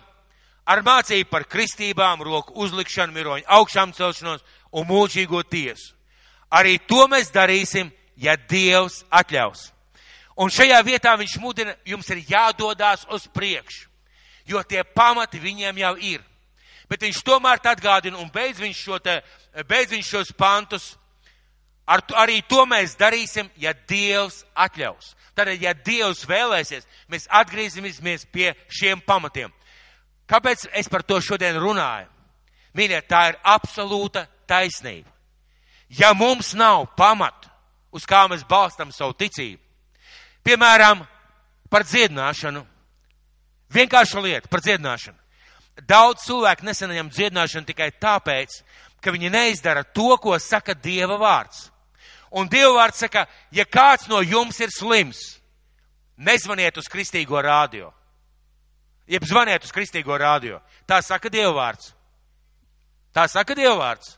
ar 0.65 0.83
mācību 0.83 1.29
par 1.29 1.45
kristībām, 1.49 2.23
roku 2.23 2.55
uzlikšanu, 2.63 3.13
miroņu 3.13 3.47
augšām 3.47 3.93
celšanos 3.93 4.43
un 4.71 4.87
mūžīgo 4.87 5.43
tiesu. 5.49 5.93
Arī 6.53 6.77
to 6.87 7.07
mēs 7.09 7.31
darīsim, 7.33 7.89
ja 8.17 8.35
Dievs 8.37 9.03
atļaus. 9.09 9.71
Un 10.37 10.49
šajā 10.53 10.79
vietā 10.85 11.13
viņš 11.17 11.37
mudina, 11.41 11.75
jums 11.85 12.09
ir 12.09 12.23
jādodās 12.29 13.05
uz 13.13 13.27
priekšu, 13.29 13.87
jo 14.49 14.61
tie 14.63 14.83
pamati 14.83 15.41
viņiem 15.41 15.77
jau 15.81 15.95
ir. 15.97 16.21
Bet 16.89 17.05
viņš 17.05 17.23
tomēr 17.25 17.61
atgādina 17.63 18.19
un 18.21 18.29
beidz 18.29 18.59
viņš, 18.61 18.81
šo 18.85 18.99
te, 19.01 19.21
beidz 19.69 19.93
viņš 19.93 20.09
šos 20.09 20.33
pantus. 20.37 20.93
Ar, 21.85 22.03
arī 22.21 22.41
to 22.47 22.63
mēs 22.69 22.95
darīsim, 22.95 23.49
ja 23.57 23.73
Dievs 23.73 24.43
atļaus. 24.55 25.15
Tad, 25.35 25.49
ja 25.59 25.73
Dievs 25.73 26.23
vēlēsies, 26.29 26.85
mēs 27.09 27.27
atgriezīsimies 27.29 28.27
pie 28.31 28.53
šiem 28.69 29.01
pamatiem. 29.03 29.51
Kāpēc 30.29 30.67
es 30.73 30.89
par 30.89 31.03
to 31.03 31.19
šodien 31.21 31.57
runāju? 31.59 32.07
Mīļie, 32.73 33.01
tā 33.05 33.27
ir 33.31 33.39
absolūta 33.45 34.25
taisnība. 34.49 35.09
Ja 35.93 36.13
mums 36.17 36.53
nav 36.57 36.87
pamata, 36.97 37.51
uz 37.93 38.05
kā 38.09 38.23
mēs 38.29 38.45
balstam 38.49 38.91
savu 38.91 39.13
ticību, 39.13 39.61
piemēram, 40.43 41.03
par 41.69 41.85
dziedināšanu, 41.85 42.63
vienkārša 43.73 44.23
lieta 44.23 44.49
par 44.49 44.63
dziedināšanu. 44.65 45.19
Daudz 45.89 46.25
cilvēku 46.25 46.65
nesaņem 46.65 47.11
dziedināšanu 47.13 47.69
tikai 47.69 47.91
tāpēc, 48.01 48.59
ka 49.01 49.13
viņi 49.13 49.29
neizdara 49.33 49.83
to, 49.83 50.15
ko 50.21 50.37
saka 50.39 50.73
Dieva 50.73 51.17
vārds. 51.21 51.67
Un 52.33 52.49
Dieva 52.49 52.73
vārds 52.79 53.01
saka, 53.03 53.27
ja 53.51 53.65
kāds 53.65 54.07
no 54.09 54.21
jums 54.21 54.59
ir 54.61 54.73
slims, 54.73 55.19
nezvaniet 56.17 56.77
uz 56.77 56.89
kristīgo 56.89 57.41
rādio 57.41 57.91
jeb 59.07 59.25
zvaniet 59.27 59.63
uz 59.63 59.71
kristīgo 59.75 60.17
rādio. 60.19 60.59
Tā 60.87 61.01
saka 61.03 61.29
Dievvvārds. 61.31 61.93
Tā 63.13 63.27
saka 63.29 63.55
Dievvvārds. 63.57 64.17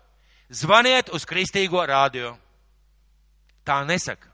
Zvaniet 0.49 1.09
uz 1.13 1.25
kristīgo 1.25 1.81
rādio. 1.85 2.35
Tā 3.65 3.81
nesaka. 3.87 4.29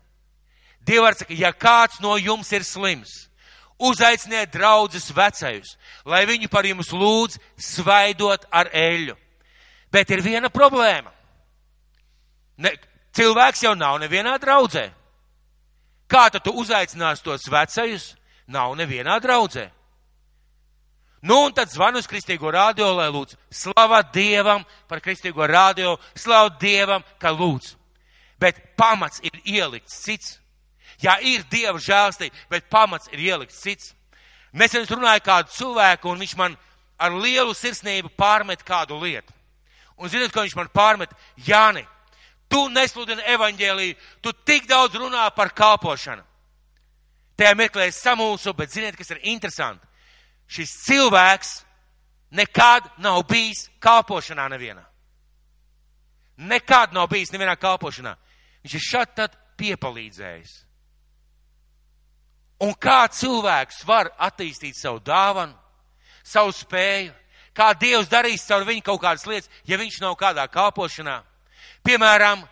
Dievvvārds 0.86 1.24
saka, 1.24 1.34
ja 1.38 1.54
kāds 1.54 2.02
no 2.02 2.18
jums 2.18 2.52
ir 2.52 2.66
slims, 2.66 3.30
uzaiciniet 3.82 4.52
draudzes 4.54 5.10
vecajus, 5.16 5.76
lai 6.06 6.26
viņi 6.30 6.50
par 6.52 6.66
jums 6.66 6.92
lūdz 6.94 7.38
svaidot 7.58 8.46
ar 8.52 8.70
eļu. 8.74 9.16
Bet 9.92 10.12
ir 10.12 10.24
viena 10.24 10.50
problēma. 10.50 11.12
Ne, 12.62 12.76
cilvēks 13.18 13.64
jau 13.66 13.76
nav 13.76 14.00
nevienā 14.02 14.38
draudzē. 14.40 14.90
Kā 16.12 16.28
tad 16.30 16.44
tu 16.44 16.54
uzaicinās 16.60 17.24
tos 17.24 17.48
vecajus? 17.50 18.16
Nav 18.52 18.76
nevienā 18.76 19.18
draudzē. 19.24 19.70
Nu, 21.22 21.44
un 21.46 21.54
tad 21.54 21.70
zvanu 21.70 22.02
uz 22.02 22.08
kristīgo 22.10 22.50
radio, 22.50 22.88
lai 22.98 23.12
lūdzu, 23.14 23.38
slava 23.54 24.02
Dievam 24.14 24.64
par 24.90 25.04
kristīgo 25.06 25.46
radio, 25.46 25.94
slava 26.18 26.50
Dievam, 26.62 27.04
ka 27.22 27.30
lūdzu. 27.30 27.76
Bet 28.42 28.58
pamats 28.78 29.22
ir 29.22 29.38
ielikts 29.46 30.00
cits. 30.02 30.40
Jā, 31.02 31.20
ir 31.22 31.46
Dieva 31.50 31.78
žēlstība, 31.78 32.34
bet 32.50 32.70
pamats 32.74 33.10
ir 33.14 33.22
ielikts 33.22 33.62
cits. 33.62 33.94
Nesen 34.52 34.82
es 34.82 34.90
runāju 34.90 35.22
kādu 35.28 35.54
cilvēku, 35.54 36.10
un 36.10 36.26
viņš 36.26 36.34
man 36.42 36.58
ar 36.98 37.14
lielu 37.14 37.54
sirsnību 37.54 38.16
pārmet 38.18 38.66
kādu 38.66 38.98
lietu. 39.02 39.34
Un 40.02 40.10
zinot, 40.10 40.34
ko 40.34 40.42
viņš 40.42 40.58
man 40.58 40.74
pārmet? 40.74 41.14
Jāni, 41.46 41.86
tu 42.50 42.66
nesludini 42.74 43.22
evaņģēlīju, 43.36 43.96
tu 44.26 44.34
tik 44.34 44.66
daudz 44.70 44.98
runā 44.98 45.30
par 45.38 45.54
kalpošanu. 45.54 46.26
Tajā 47.38 47.54
meklē 47.58 47.92
samulsu, 47.94 48.54
bet 48.58 48.74
ziniet, 48.74 48.98
kas 48.98 49.14
ir 49.14 49.22
interesanti? 49.30 49.86
Šis 50.52 50.72
cilvēks 50.86 51.52
nekad 52.36 52.90
nav 53.00 53.24
bijis 53.30 53.70
kalpošanā 53.80 54.50
nevienā. 54.52 54.84
Nekad 56.42 56.94
nav 56.94 57.08
bijis 57.12 57.32
nevienā 57.32 57.56
kalpošanā. 57.60 58.16
Viņš 58.64 58.76
ir 58.76 58.84
šad 58.84 59.16
tad 59.16 59.38
piepalīdzējis. 59.60 60.54
Un 62.62 62.76
kā 62.78 63.08
cilvēks 63.10 63.82
var 63.88 64.12
attīstīt 64.22 64.78
savu 64.78 65.00
dāvanu, 65.02 65.56
savu 66.24 66.52
spēju, 66.54 67.14
kā 67.58 67.72
Dievs 67.74 68.10
darīs 68.12 68.46
caur 68.46 68.68
viņu 68.68 68.84
kaut 68.86 69.02
kādas 69.02 69.26
lietas, 69.26 69.50
ja 69.66 69.80
viņš 69.82 70.02
nav 70.04 70.14
kādā 70.20 70.46
kalpošanā. 70.52 71.22
Piemēram, 71.82 72.44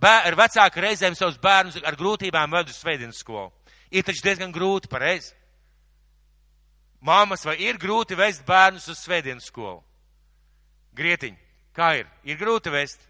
bēr, 0.00 0.38
vecāki 0.38 0.84
reizēm 0.84 1.18
savus 1.18 1.36
bērnus 1.42 1.82
ar 1.84 1.98
grūtībām 2.00 2.54
ved 2.56 2.72
uz 2.72 2.78
svētdienas 2.80 3.20
skolu. 3.20 3.50
Ir 3.90 4.04
taču 4.04 4.24
diezgan 4.24 4.52
grūti, 4.52 4.88
pareizi. 4.88 5.34
Māmas, 7.04 7.44
vai 7.46 7.56
ir 7.62 7.78
grūti 7.78 8.16
vest 8.18 8.42
bērnus 8.46 8.88
uz 8.90 8.98
svētdienas 9.04 9.46
skolu? 9.50 9.80
Grietiņi, 10.98 11.38
kā 11.76 11.92
ir? 12.00 12.08
Ir 12.26 12.40
grūti 12.40 12.72
vest? 12.74 13.04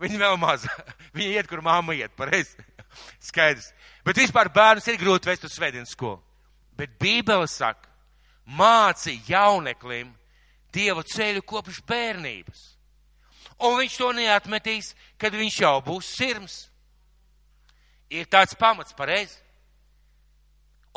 Viņi 0.00 0.20
vēl 0.20 0.38
maz. 0.40 0.64
Viņi 1.16 1.34
iet, 1.34 1.48
kur 1.50 1.64
māma 1.64 1.96
iet, 1.98 2.14
pareizi. 2.16 2.54
Skaidrs. 3.28 3.72
Bet 4.06 4.18
vispār 4.22 4.48
bērnus 4.54 4.86
ir 4.88 5.00
grūti 5.00 5.28
vest 5.28 5.44
uz 5.44 5.56
svētdienas 5.56 5.92
skolu. 5.96 6.22
Bet 6.78 6.94
Bībele 7.02 7.48
saka, 7.50 7.90
māci 8.46 9.18
jauneklim 9.28 10.14
Dieva 10.70 11.02
ceļu 11.02 11.42
kopš 11.42 11.80
bērnības. 11.82 12.60
Un 13.66 13.76
viņš 13.80 13.96
to 14.00 14.10
neatmetīs, 14.16 14.92
kad 15.20 15.34
viņš 15.34 15.56
jau 15.64 15.74
būs 15.84 16.12
sirms. 16.16 16.56
Ir 18.10 18.28
tāds 18.30 18.54
pamats 18.58 18.94
pareizi. 18.96 19.36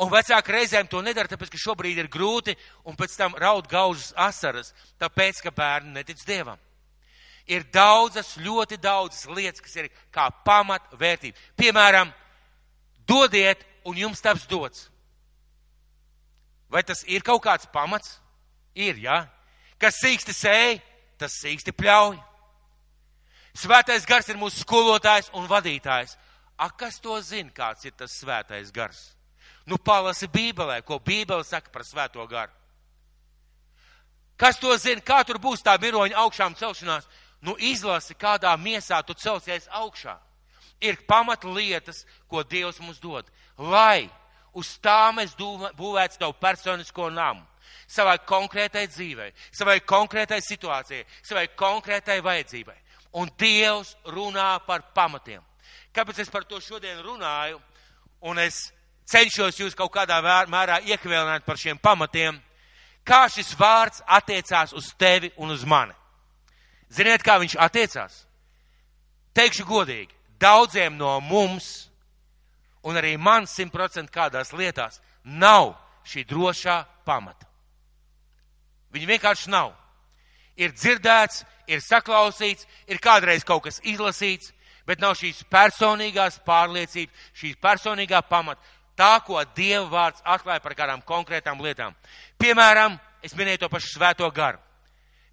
Un 0.02 0.10
vecāki 0.10 0.54
reizēm 0.56 0.88
to 0.90 0.98
nedara, 1.06 1.30
tāpēc, 1.30 1.52
ka 1.52 1.60
šobrīd 1.60 2.00
ir 2.02 2.10
grūti, 2.10 2.56
un 2.88 2.96
pēc 2.98 3.14
tam 3.14 3.36
raud 3.38 3.68
gaužas 3.70 4.10
asaras, 4.18 4.72
tāpēc, 4.98 5.42
ka 5.44 5.52
bērni 5.54 5.94
netic 5.94 6.22
Dievam. 6.26 6.58
Ir 7.46 7.66
daudzas, 7.70 8.34
ļoti 8.40 8.80
daudzas 8.80 9.28
lietas, 9.28 9.62
kas 9.62 9.76
ir 9.76 9.90
kā 10.14 10.26
pamat 10.46 10.96
vērtība. 10.98 11.38
Piemēram, 11.60 12.10
dodiet, 13.06 13.62
un 13.84 14.00
jums 14.00 14.24
taps 14.24 14.48
dots. 14.50 14.88
Vai 16.72 16.82
tas 16.82 17.04
ir 17.06 17.22
kaut 17.22 17.44
kāds 17.44 17.68
pamats? 17.70 18.18
Ir, 18.74 18.98
jā. 18.98 19.20
Ja? 19.22 19.34
Kas 19.78 20.00
sīksti 20.00 20.34
sēj, 20.34 20.78
tas 21.20 21.36
sīksti 21.42 21.74
pļauj. 21.76 22.16
Svētais 23.54 24.06
gars 24.08 24.30
ir 24.32 24.38
mūsu 24.40 24.64
skolotājs 24.64 25.30
un 25.36 25.46
vadītājs. 25.50 26.16
A, 26.58 26.70
kas 26.70 26.98
to 27.02 27.18
zina, 27.22 27.52
kāds 27.54 27.84
ir 27.86 27.94
tas 27.98 28.14
svētais 28.18 28.72
gars? 28.74 29.12
Nu, 29.66 29.78
palasi 29.78 30.28
Bībelē, 30.28 30.82
ko 30.84 30.98
Bībele 31.00 31.44
saka 31.44 31.72
par 31.72 31.86
svēto 31.88 32.24
garu. 32.28 32.52
Kas 34.36 34.58
to 34.58 34.74
zina, 34.76 35.00
kā 35.00 35.22
tur 35.24 35.38
būs 35.38 35.62
tā 35.64 35.76
miroņa 35.80 36.18
augšām 36.24 36.56
celšanās? 36.58 37.06
Nu, 37.44 37.54
izlasi, 37.60 38.16
kādā 38.18 38.52
miesā 38.60 39.00
tu 39.06 39.14
celsies 39.14 39.68
augšā. 39.70 40.16
Ir 40.80 40.98
pamatlietas, 41.08 42.02
ko 42.28 42.42
Dievs 42.42 42.80
mums 42.82 42.98
dod, 43.00 43.28
lai 43.56 44.10
uz 44.52 44.74
tām 44.82 45.20
es 45.22 45.34
būvētu 45.38 46.18
savu 46.18 46.34
personisko 46.40 47.08
namu, 47.14 47.44
savai 47.86 48.18
konkrētai 48.26 48.86
dzīvei, 48.90 49.30
savai 49.52 49.78
konkrētai 49.80 50.40
situācijai, 50.42 51.06
savai 51.22 51.46
konkrētai 51.56 52.18
vajadzībai. 52.24 52.76
Un 53.14 53.30
Dievs 53.38 53.94
runā 54.10 54.58
par 54.66 54.90
pamatiem. 54.94 55.42
Kāpēc 55.94 56.24
es 56.24 56.30
par 56.30 56.44
to 56.44 56.58
šodien 56.60 56.98
runāju? 57.06 57.60
Un 58.26 58.40
es 58.42 58.72
cenšos 59.06 59.60
jūs 59.60 59.76
kaut 59.78 59.92
kādā 59.94 60.20
mērā 60.50 60.80
iekvēlināt 60.88 61.44
par 61.44 61.60
šiem 61.60 61.78
pamatiem, 61.78 62.40
kā 63.04 63.26
šis 63.28 63.54
vārds 63.58 64.02
attiecās 64.06 64.72
uz 64.72 64.92
tevi 64.98 65.32
un 65.36 65.52
uz 65.54 65.64
mani. 65.64 65.94
Ziniet, 66.94 67.24
kā 67.24 67.38
viņš 67.42 67.56
attiecās? 67.58 68.24
Teikšu 69.34 69.66
godīgi, 69.66 70.12
daudziem 70.38 70.96
no 70.96 71.18
mums 71.20 71.88
un 72.84 72.96
arī 73.00 73.16
man 73.18 73.48
simtprocentīgi 73.48 74.14
kādās 74.14 74.52
lietās 74.54 75.00
nav 75.24 75.72
šī 76.06 76.24
drošā 76.28 76.82
pamata. 77.06 77.48
Viņa 78.94 79.10
vienkārši 79.10 79.50
nav. 79.50 79.72
Ir 80.54 80.70
dzirdēts, 80.70 81.42
ir 81.66 81.80
saklausīts, 81.82 82.68
ir 82.86 83.00
kādreiz 83.02 83.42
kaut 83.42 83.64
kas 83.64 83.80
izlasīts, 83.82 84.52
bet 84.86 85.00
nav 85.02 85.16
šīs 85.18 85.42
personīgās 85.50 86.38
pārliecības, 86.46 87.30
šī 87.34 87.54
personīgā 87.58 88.20
pamata, 88.28 88.60
tā, 88.98 89.18
ko 89.26 89.42
Dieva 89.56 89.86
vārds 89.90 90.22
atklāja 90.24 90.62
par 90.62 90.74
kādām 90.78 91.02
konkrētām 91.06 91.60
lietām. 91.62 91.94
Piemēram, 92.38 92.98
es 93.22 93.34
minēju 93.36 93.64
to 93.64 93.72
pašu 93.72 93.94
svēto 93.96 94.30
garu. 94.34 94.60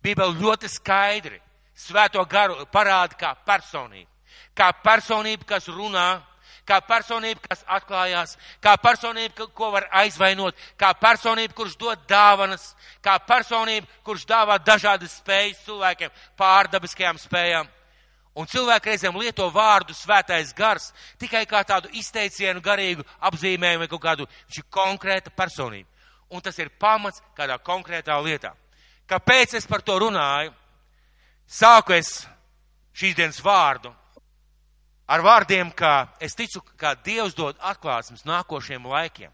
Bībeli 0.01 0.41
ļoti 0.41 0.69
skaidri 0.71 1.39
svēto 1.77 2.23
garu 2.29 2.65
parāda 2.73 3.17
kā 3.17 3.35
personību. 3.45 4.09
Kā 4.57 4.71
personība, 4.83 5.45
kas 5.47 5.67
runā, 5.71 6.21
kā 6.67 6.79
personība, 6.85 7.41
kas 7.49 7.63
atklājās, 7.67 8.37
kā 8.63 8.75
personība, 8.81 9.47
ko 9.55 9.71
var 9.73 9.87
aizvainot, 10.01 10.57
kā 10.79 10.93
personība, 10.99 11.55
kurš 11.55 11.77
dod 11.79 12.01
dāvanas, 12.09 12.71
kā 13.03 13.17
personība, 13.27 13.87
kurš 14.05 14.25
dāvā 14.29 14.57
dažādas 14.63 15.19
spējas 15.21 15.61
cilvēkiem, 15.65 16.11
pārdabiskajām 16.39 17.21
spējām. 17.21 17.69
Un 18.35 18.47
cilvēki 18.47 18.93
reizēm 18.93 19.17
lieto 19.19 19.49
vārdu 19.51 19.93
svētais 19.95 20.53
gars 20.55 20.91
tikai 21.19 21.43
kā 21.49 21.65
tādu 21.67 21.89
izteicienu, 21.99 22.63
garīgu 22.63 23.03
apzīmējumu 23.27 23.83
vai 23.83 23.89
kaut 23.91 24.03
kādu, 24.05 24.27
konkrēta 24.71 25.33
personība. 25.35 25.89
Un 26.31 26.39
tas 26.41 26.57
ir 26.59 26.71
pamats 26.79 27.19
kādā 27.35 27.57
konkrētā 27.59 28.15
lietā. 28.23 28.53
Kāpēc 29.07 29.57
es 29.59 29.67
par 29.67 29.81
to 29.83 29.97
runāju? 29.99 30.53
Sāku 31.43 31.91
es 31.91 32.21
šīs 32.95 33.17
dienas 33.17 33.41
vārdu 33.43 33.91
ar 35.11 35.19
vārdiem, 35.19 35.73
ka 35.75 36.07
es 36.23 36.37
ticu, 36.39 36.61
ka 36.79 36.93
Dievs 36.95 37.35
dod 37.35 37.57
atklāsmes 37.59 38.23
nākošiem 38.23 38.87
laikiem. 38.87 39.31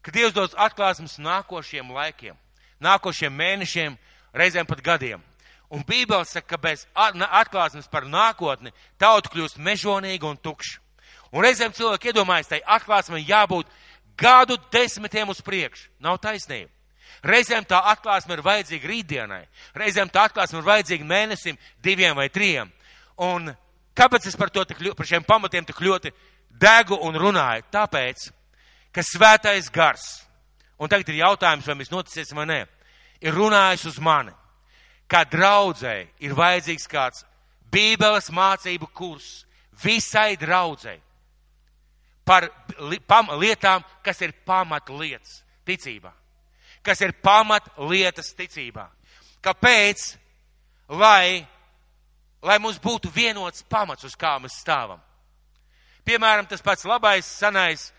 Ka 0.00 0.14
Dievs 0.14 0.32
dod 0.32 0.56
atklāsmes 0.56 1.18
nākošiem 1.20 1.92
laikiem, 1.92 2.38
nākošiem 2.80 3.36
mēnešiem, 3.36 3.98
reizēm 4.32 4.66
pat 4.66 4.80
gadiem. 4.80 5.20
Un 5.72 5.84
Bībele 5.88 6.26
saka, 6.28 6.54
ka 6.54 6.60
bez 6.60 6.84
atklāsmes 6.94 7.88
par 7.88 8.04
nākotni 8.04 8.74
tauta 9.00 9.30
kļūst 9.32 9.60
mežonīga 9.62 10.28
un 10.28 10.36
tukša. 10.36 10.80
Un 11.32 11.46
reizēm 11.46 11.72
cilvēki 11.72 12.12
iedomājas, 12.12 12.50
tai 12.50 12.60
atklāsmei 12.60 13.24
jābūt 13.24 13.70
gadu 14.20 14.58
desmitiem 14.72 15.32
uz 15.32 15.40
priekšu. 15.40 15.88
Nav 16.04 16.20
taisnība. 16.20 16.68
Reizēm 17.24 17.64
tā 17.64 17.78
atklāsme 17.92 18.36
ir 18.36 18.44
vajadzīga 18.44 18.88
rītdienai, 18.90 19.42
reizēm 19.78 20.10
tā 20.12 20.26
atklāsme 20.26 20.60
ir 20.60 20.68
vajadzīga 20.68 21.06
mēnesim, 21.06 21.58
diviem 21.80 22.16
vai 22.18 22.28
trijiem. 22.32 22.72
Un 23.22 23.52
Kāpēc 23.96 24.26
es 24.30 24.36
par, 24.40 24.48
to, 24.48 24.64
par 24.96 25.08
šiem 25.08 25.24
pamatiem 25.24 25.66
tik 25.68 25.80
ļoti 25.84 26.12
degu 26.60 26.96
un 27.04 27.16
runāju? 27.20 27.66
Tāpēc, 27.72 28.28
ka 28.92 29.04
svētais 29.04 29.68
gars, 29.72 30.06
un 30.80 30.88
tagad 30.88 31.12
ir 31.12 31.20
jautājums, 31.20 31.66
vai 31.68 31.76
mēs 31.76 31.92
noticēsim 31.92 32.40
vai 32.40 32.46
nē, 32.48 32.60
ir 33.20 33.36
runājis 33.36 33.84
uz 33.92 34.00
mani. 34.00 34.32
Kā 35.12 35.24
draudzēji 35.28 36.08
ir 36.24 36.34
vajadzīgs 36.36 36.88
kāds 36.88 37.26
bībeles 37.72 38.30
mācību 38.32 38.88
kurs 38.96 39.44
visai 39.82 40.36
draudzēji 40.40 41.02
par 42.24 42.48
pam, 43.06 43.32
lietām, 43.42 43.84
kas 44.04 44.22
ir 44.24 44.32
pamatlietas 44.46 45.42
ticībā. 45.68 46.12
Kas 46.82 47.00
ir 47.04 47.12
pamatlietas 47.22 48.32
ticībā. 48.38 48.86
Kāpēc? 49.42 50.12
Lai 50.92 51.42
lai 52.42 52.58
mums 52.58 52.80
būtu 52.82 53.10
vienots 53.14 53.62
pamats, 53.70 54.04
uz 54.04 54.16
kā 54.18 54.34
mēs 54.42 54.58
stāvam. 54.60 55.00
Piemēram, 56.04 56.48
tas 56.50 56.62
pats 56.62 56.84
labais, 56.88 57.26
sanais, 57.26 57.90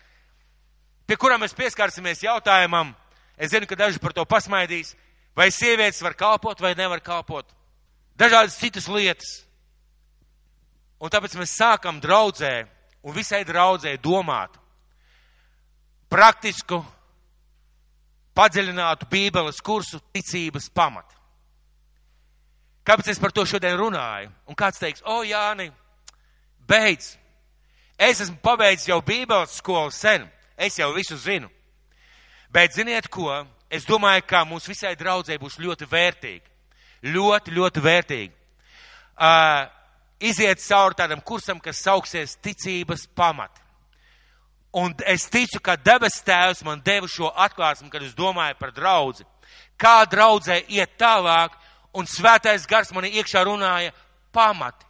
pie 1.08 1.16
kura 1.16 1.38
mēs 1.40 1.56
pieskārsimies 1.56 2.22
jautājumam, 2.26 2.92
es 3.40 3.54
zinu, 3.54 3.66
ka 3.66 3.78
daži 3.80 4.00
par 4.02 4.12
to 4.12 4.26
pasmaidīs, 4.28 4.92
vai 5.36 5.50
sievietes 5.50 6.02
var 6.02 6.14
kalpot 6.14 6.60
vai 6.60 6.74
nevar 6.74 7.00
kalpot. 7.00 7.46
Dažādas 8.18 8.58
citas 8.58 8.86
lietas. 8.88 9.42
Un 11.02 11.10
tāpēc 11.10 11.34
mēs 11.36 11.56
sākam 11.58 11.98
draudzē 12.00 12.64
un 13.04 13.14
visai 13.16 13.42
draudzē 13.44 13.96
domāt 14.00 14.54
praktisku, 16.14 16.78
padziļinātu 18.38 19.08
Bībeles 19.10 19.60
kursu 19.64 20.00
ticības 20.14 20.68
pamatu. 20.74 21.10
Kāpēc 22.84 23.14
es 23.14 23.20
par 23.20 23.32
to 23.32 23.46
šodien 23.48 23.78
runāju? 23.80 24.30
Un 24.46 24.58
kāds 24.58 24.78
teiks, 24.78 25.02
o 25.08 25.22
Jāni, 25.24 25.70
beidz. 26.68 27.14
Es 27.98 28.20
esmu 28.20 28.36
pabeidzis 28.44 28.90
jau 28.90 29.00
Bībeles 29.02 29.58
skolu 29.58 29.92
sen. 29.94 30.26
Es 30.56 30.76
jau 30.78 30.92
visu 30.94 31.16
zinu. 31.18 31.48
Bet 32.52 32.74
ziniet 32.76 33.08
ko? 33.10 33.30
Es 33.74 33.86
domāju, 33.88 34.22
ka 34.26 34.44
mums 34.46 34.68
visai 34.70 34.94
draudzē 34.96 35.38
būs 35.42 35.58
ļoti 35.58 35.88
vērtīgi. 35.90 36.52
Ļoti, 37.14 37.54
ļoti 37.58 37.82
vērtīgi. 37.84 38.32
uh, 39.18 39.66
iziet 40.20 40.62
cauri 40.62 40.94
tādam 40.98 41.20
kursam, 41.20 41.60
kas 41.60 41.82
sauksies 41.82 42.36
ticības 42.42 43.06
pamati. 43.14 43.60
Un 44.74 44.94
es 45.06 45.28
ticu, 45.30 45.60
ka 45.62 45.76
debes 45.76 46.18
tēvs 46.26 46.64
man 46.66 46.82
deva 46.82 47.06
šo 47.06 47.30
atklāsmu, 47.30 47.90
kad 47.90 48.02
es 48.02 48.14
domāju 48.14 48.56
par 48.58 48.72
draudzi. 48.74 49.26
Kā 49.78 50.02
draudzē 50.10 50.64
iet 50.68 50.96
tālāk, 50.98 51.54
un 51.94 52.08
svētais 52.10 52.66
gars 52.66 52.90
man 52.94 53.06
iekšā 53.06 53.44
runāja 53.46 53.92
pamati. 54.34 54.82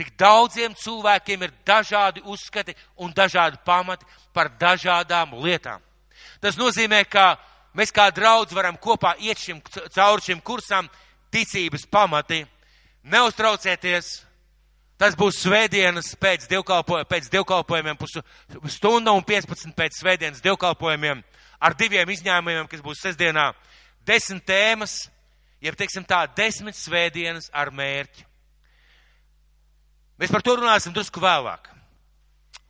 Tik 0.00 0.14
daudziem 0.16 0.72
cilvēkiem 0.74 1.42
ir 1.44 1.52
dažādi 1.68 2.22
uzskati 2.24 2.74
un 2.96 3.12
dažādi 3.12 3.60
pamati 3.64 4.06
par 4.32 4.48
dažādām 4.60 5.34
lietām. 5.44 5.82
Tas 6.40 6.56
nozīmē, 6.56 7.04
ka 7.04 7.36
mēs 7.76 7.94
kā 7.94 8.08
draudz 8.14 8.54
varam 8.54 8.76
kopā 8.76 9.14
iet 9.20 9.40
šim, 9.40 9.62
cauri 9.94 10.26
šim 10.26 10.42
kursam 10.44 10.90
ticības 11.32 11.86
pamati. 11.90 12.42
Neuztraucieties, 13.02 14.20
Tas 15.02 15.16
būs 15.18 15.40
svētdienas 15.42 16.12
pēc, 16.14 16.44
dievkalpo, 16.46 17.00
pēc 17.10 17.24
dievkalpojumiem, 17.32 17.96
stunda 18.70 19.10
un 19.10 19.24
15 19.26 19.74
pēc 19.74 19.96
svētdienas 19.98 20.44
dievkalpojumiem 20.44 21.24
ar 21.58 21.74
diviem 21.74 22.12
izņēmumiem, 22.14 22.68
kas 22.70 22.84
būs 22.84 23.02
sestdienā. 23.02 23.48
Desmit 24.06 24.44
tēmas, 24.46 25.08
jeb 25.58 25.74
teiksim 25.80 26.06
tā, 26.06 26.20
desmit 26.38 26.78
svētdienas 26.78 27.50
ar 27.50 27.72
mērķi. 27.74 28.28
Mēs 30.22 30.30
par 30.30 30.46
to 30.46 30.54
runāsim 30.60 30.94
drusku 30.94 31.18
vēlāk. 31.22 31.66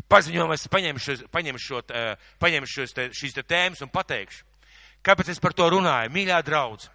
Paziņojumā 0.08 0.56
es 0.56 0.64
paņemšu, 0.72 1.18
paņemšu, 1.36 1.66
šo, 1.68 1.82
paņemšu 2.40 2.88
šīs 3.12 3.36
tēmas 3.44 3.84
un 3.84 3.92
pateikšu, 3.92 4.44
kāpēc 5.04 5.32
es 5.34 5.40
par 5.42 5.54
to 5.56 5.68
runāju. 5.72 6.12
Mīļā 6.14 6.42
draudz, 6.46 6.88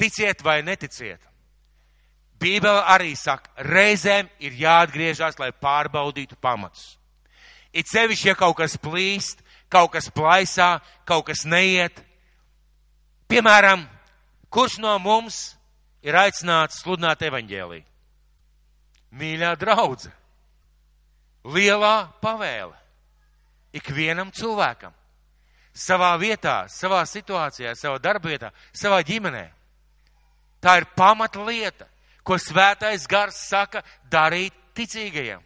ticiet 0.00 0.42
vai 0.44 0.60
neticiet, 0.66 1.20
Bībele 2.40 2.80
arī 2.88 3.12
saka, 3.20 3.50
reizēm 3.68 4.30
ir 4.40 4.54
jāatgriežas, 4.56 5.36
lai 5.36 5.50
pārbaudītu 5.52 6.38
pamatus. 6.40 6.96
It 7.72 7.90
sevišķi, 7.90 8.30
ja 8.30 8.34
kaut 8.34 8.56
kas 8.56 8.78
plīst, 8.80 9.42
kaut 9.70 9.92
kas 9.92 10.08
plaisā, 10.10 10.78
kaut 11.04 11.26
kas 11.28 11.44
neiet. 11.44 12.00
Piemēram, 13.28 13.84
kurš 14.48 14.78
no 14.80 14.96
mums 14.98 15.52
ir 16.02 16.16
aicināts 16.16 16.80
sludināt 16.80 17.20
evaņģēlī? 17.28 17.82
Mīļā 19.20 19.52
draudze, 19.60 20.10
lielā 21.44 22.08
pavēle 22.22 22.78
ikvienam 23.76 24.32
cilvēkam, 24.32 24.94
savā 25.80 26.12
vietā, 26.20 26.64
savā 26.68 27.00
situācijā, 27.08 27.72
savā 27.78 28.00
darbvietā, 28.02 28.50
savā 28.76 29.00
ģimenē. 29.06 29.46
Tā 30.60 30.76
ir 30.80 30.90
pamata 30.96 31.40
lieta 31.44 31.88
ko 32.30 32.38
svētais 32.38 33.06
gars 33.10 33.38
saka 33.48 33.82
darīt 34.10 34.54
ticīgajiem. 34.76 35.42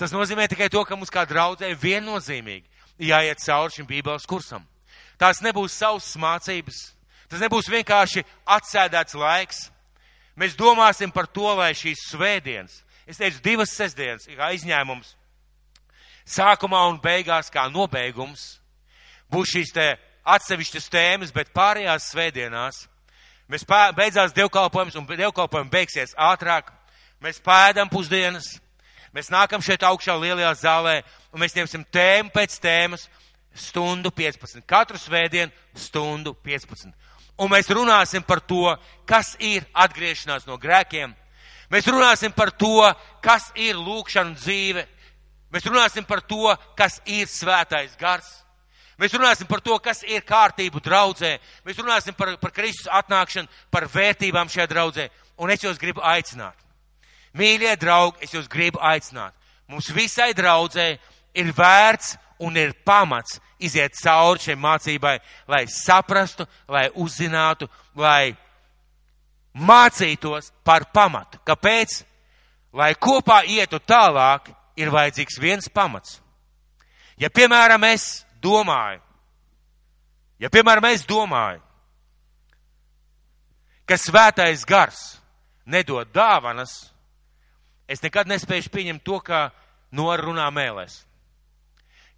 Tas 0.00 0.14
nozīmē 0.14 0.46
tikai 0.48 0.70
to, 0.72 0.82
ka 0.88 0.96
mums 0.96 1.12
kā 1.12 1.26
draudzē 1.28 1.74
viennozīmīgi 1.76 2.64
jāiet 3.10 3.42
cauri 3.44 3.74
šim 3.74 3.88
bībeles 3.88 4.24
kursam. 4.28 4.64
Tās 5.20 5.42
nebūs 5.44 5.76
savas 5.76 6.08
mācības, 6.16 6.78
tas 7.28 7.42
nebūs 7.44 7.68
vienkārši 7.68 8.24
atsēdēts 8.48 9.18
laiks. 9.20 9.66
Mēs 10.40 10.56
domāsim 10.56 11.12
par 11.12 11.28
to, 11.28 11.50
lai 11.58 11.74
šīs 11.76 12.06
svētdienas, 12.14 12.78
es 13.04 13.20
teicu 13.20 13.42
divas 13.44 13.74
sestdienas, 13.76 14.24
kā 14.24 14.54
izņēmums, 14.56 15.12
sākumā 16.24 16.86
un 16.88 17.00
beigās 17.02 17.52
kā 17.52 17.66
nobeigums, 17.68 18.59
būs 19.30 19.56
šīs 19.56 19.74
te 19.74 19.88
atsevišķas 20.30 20.88
tēmas, 20.92 21.34
bet 21.34 21.54
pārējās 21.56 22.10
svētdienās 22.12 22.84
Mēs 23.50 23.64
beidzās 23.66 24.30
dievkalpojums 24.30 24.94
un 24.94 25.06
dievkalpojums 25.08 25.72
beigsies 25.72 26.12
ātrāk. 26.14 26.68
Mēs 27.20 27.40
pēdam 27.42 27.88
pusdienas, 27.90 28.46
mēs 29.12 29.30
nākam 29.32 29.62
šeit 29.64 29.82
augšā 29.82 30.14
lielajā 30.14 30.52
zālē 30.60 31.00
un 31.34 31.42
mēs 31.42 31.56
ņemsim 31.56 31.82
tēmu 31.90 32.30
pēc 32.30 32.54
tēmas 32.62 33.08
stundu 33.58 34.12
15. 34.14 34.62
Katru 34.70 35.00
svētdienu 35.02 35.50
stundu 35.74 36.36
15. 36.46 36.94
Un 37.42 37.50
mēs 37.50 37.72
runāsim 37.74 38.22
par 38.22 38.38
to, 38.46 38.70
kas 39.08 39.34
ir 39.42 39.66
atgriešanās 39.74 40.46
no 40.46 40.54
grēkiem. 40.60 41.16
Mēs 41.74 41.90
runāsim 41.90 42.30
par 42.36 42.54
to, 42.54 42.86
kas 43.24 43.50
ir 43.58 43.74
lūkšana 43.74 44.38
dzīve. 44.38 44.86
Mēs 45.50 45.66
runāsim 45.66 46.06
par 46.06 46.22
to, 46.22 46.54
kas 46.78 47.00
ir 47.02 47.26
svētais 47.26 47.98
gars. 47.98 48.30
Mēs 49.00 49.14
runāsim 49.16 49.48
par 49.48 49.62
to, 49.64 49.78
kas 49.80 50.02
ir 50.04 50.20
kārtību 50.28 50.82
draudzē. 50.84 51.38
Mēs 51.64 51.78
runāsim 51.80 52.16
par, 52.16 52.34
par 52.40 52.52
Kristus 52.52 52.90
atnākšanu, 52.92 53.48
par 53.72 53.86
vērtībām 53.88 54.50
šajā 54.52 54.66
draudzē. 54.68 55.06
Un 55.40 55.52
es 55.54 55.64
jūs 55.64 55.80
gribu 55.80 56.02
aicināt. 56.04 56.56
Mīļie 57.32 57.72
draugi, 57.80 58.26
es 58.26 58.34
jūs 58.34 58.50
gribu 58.50 58.80
aicināt. 58.84 59.32
Mums 59.70 59.88
visai 59.94 60.34
draudzē 60.36 60.90
ir 61.38 61.52
vērts 61.56 62.16
un 62.44 62.56
ir 62.60 62.74
pamats 62.84 63.38
iziet 63.60 63.96
cauri 64.00 64.40
šai 64.42 64.56
mācībai, 64.58 65.16
lai 65.48 65.64
saprastu, 65.70 66.46
lai 66.68 66.88
uzzinātu, 66.94 67.68
lai 67.96 68.32
mācītos 69.54 70.50
par 70.64 70.88
pamatu. 70.92 71.40
Kāpēc? 71.46 72.02
Lai 72.72 72.92
kopā 72.94 73.42
ietu 73.50 73.80
tālāk, 73.82 74.52
ir 74.78 74.92
vajadzīgs 74.94 75.40
viens 75.42 75.68
pamats. 75.72 76.20
Ja, 77.18 77.28
piemēram, 77.28 77.82
es 77.90 78.24
domāju, 78.42 79.00
ja, 80.40 80.50
piemēram, 80.52 80.88
es 80.90 81.04
domāju, 81.08 81.60
ka 83.86 83.98
svētais 83.98 84.64
gars 84.68 85.20
nedod 85.66 86.08
dāvanas, 86.14 86.90
es 87.90 88.02
nekad 88.02 88.30
nespēju 88.30 88.70
pieņemt 88.70 89.04
to, 89.04 89.18
ka 89.20 89.50
norunā 89.90 90.46
mēlēs. 90.54 91.02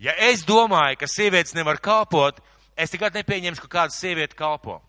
Ja 0.02 0.14
es 0.18 0.42
domāju, 0.44 0.98
ka 1.00 1.08
sievietes 1.08 1.54
nevar 1.54 1.78
kalpot, 1.80 2.40
es 2.76 2.92
nekad 2.92 3.14
nepieņemšu, 3.16 3.62
ka 3.64 3.70
kāda 3.78 3.94
sieviete 3.94 4.36
kalpo. 4.36 4.80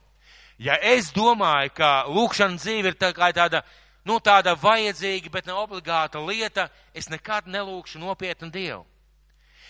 Ja 0.58 0.78
es 0.82 1.12
domāju, 1.14 1.74
ka 1.78 2.06
lūkšana 2.10 2.58
dzīve 2.58 2.94
ir 2.94 2.98
tā 2.98 3.12
tāda, 3.14 3.64
nu, 4.06 4.20
tāda 4.20 4.56
vajadzīga, 4.60 5.32
bet 5.32 5.48
ne 5.48 5.54
obligāta 5.58 6.22
lieta, 6.22 6.70
es 6.94 7.10
nekad 7.10 7.48
nelūkšu 7.48 8.02
nopietnu 8.02 8.50
Dievu. 8.54 8.86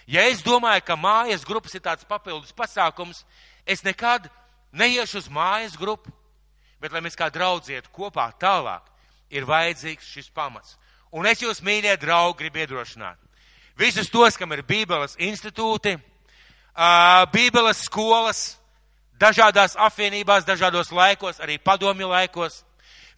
Ja 0.07 0.25
es 0.27 0.43
domāju, 0.43 0.83
ka 0.85 0.97
mājas 0.99 1.45
grupas 1.47 1.75
ir 1.75 1.83
tāds 1.83 2.07
papildus 2.07 2.55
pasākums, 2.55 3.23
es 3.65 3.83
nekad 3.83 4.27
neiešu 4.75 5.21
uz 5.21 5.29
mājas 5.31 5.77
grupu, 5.79 6.11
bet 6.81 6.91
lai 6.91 7.01
mēs 7.05 7.15
kā 7.15 7.29
draudziet 7.31 7.87
kopā 7.95 8.27
tālāk, 8.39 8.83
ir 9.31 9.47
vajadzīgs 9.47 10.09
šis 10.15 10.31
pamats. 10.33 10.75
Un 11.13 11.27
es 11.29 11.41
jūs, 11.41 11.61
mīļie 11.63 11.93
draugi, 12.01 12.39
gribu 12.41 12.63
iedrošināt. 12.63 13.19
Visus 13.77 14.09
tos, 14.11 14.35
kam 14.37 14.51
ir 14.53 14.65
Bībeles 14.65 15.15
institūti, 15.21 15.95
Bībeles 17.33 17.85
skolas, 17.85 18.43
dažādās 19.21 19.77
apvienībās, 19.77 20.45
dažādos 20.45 20.91
laikos, 20.91 21.39
arī 21.39 21.59
padomju 21.61 22.09
laikos, 22.09 22.63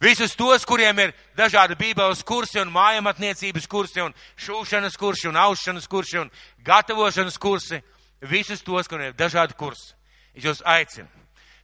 Visus 0.00 0.36
tos, 0.36 0.64
kuriem 0.68 0.98
ir 1.00 1.12
dažādi 1.36 1.76
bībeles 1.78 2.20
kursi 2.26 2.60
un 2.60 2.72
mājamatniecības 2.72 3.68
kursi 3.70 4.02
un 4.04 4.14
šūšanas 4.36 4.98
kursi 5.00 5.30
un 5.30 5.38
aušanas 5.40 5.88
kursi 5.88 6.20
un 6.20 6.30
gatavošanas 6.64 7.38
kursi, 7.40 7.80
visus 8.20 8.60
tos, 8.64 8.88
kuriem 8.88 9.12
ir 9.12 9.16
dažādi 9.16 9.56
kursi. 9.56 9.94
Es 10.36 10.44
jūs 10.44 10.60
aicinu. 10.68 11.08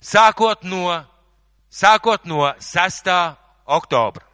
Sākot 0.00 0.64
no, 0.64 0.88
sākot 1.68 2.24
no 2.24 2.48
6. 2.56 3.12
oktobra. 3.68 4.24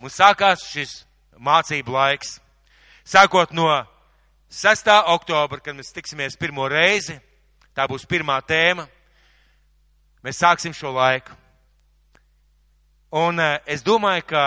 Mums 0.00 0.20
sākās 0.20 0.66
šis 0.68 0.92
mācību 1.40 1.96
laiks. 1.96 2.36
Sākot 3.04 3.56
no 3.56 3.66
6. 4.52 4.92
oktobra, 5.14 5.60
kad 5.64 5.76
mēs 5.76 5.92
tiksimies 5.96 6.36
pirmo 6.36 6.68
reizi, 6.68 7.16
tā 7.74 7.88
būs 7.88 8.04
pirmā 8.08 8.36
tēma, 8.44 8.84
mēs 10.26 10.40
sāksim 10.44 10.76
šo 10.76 10.92
laiku. 10.92 11.32
Un 13.10 13.42
uh, 13.42 13.58
es 13.66 13.82
domāju, 13.82 14.22
ka, 14.30 14.44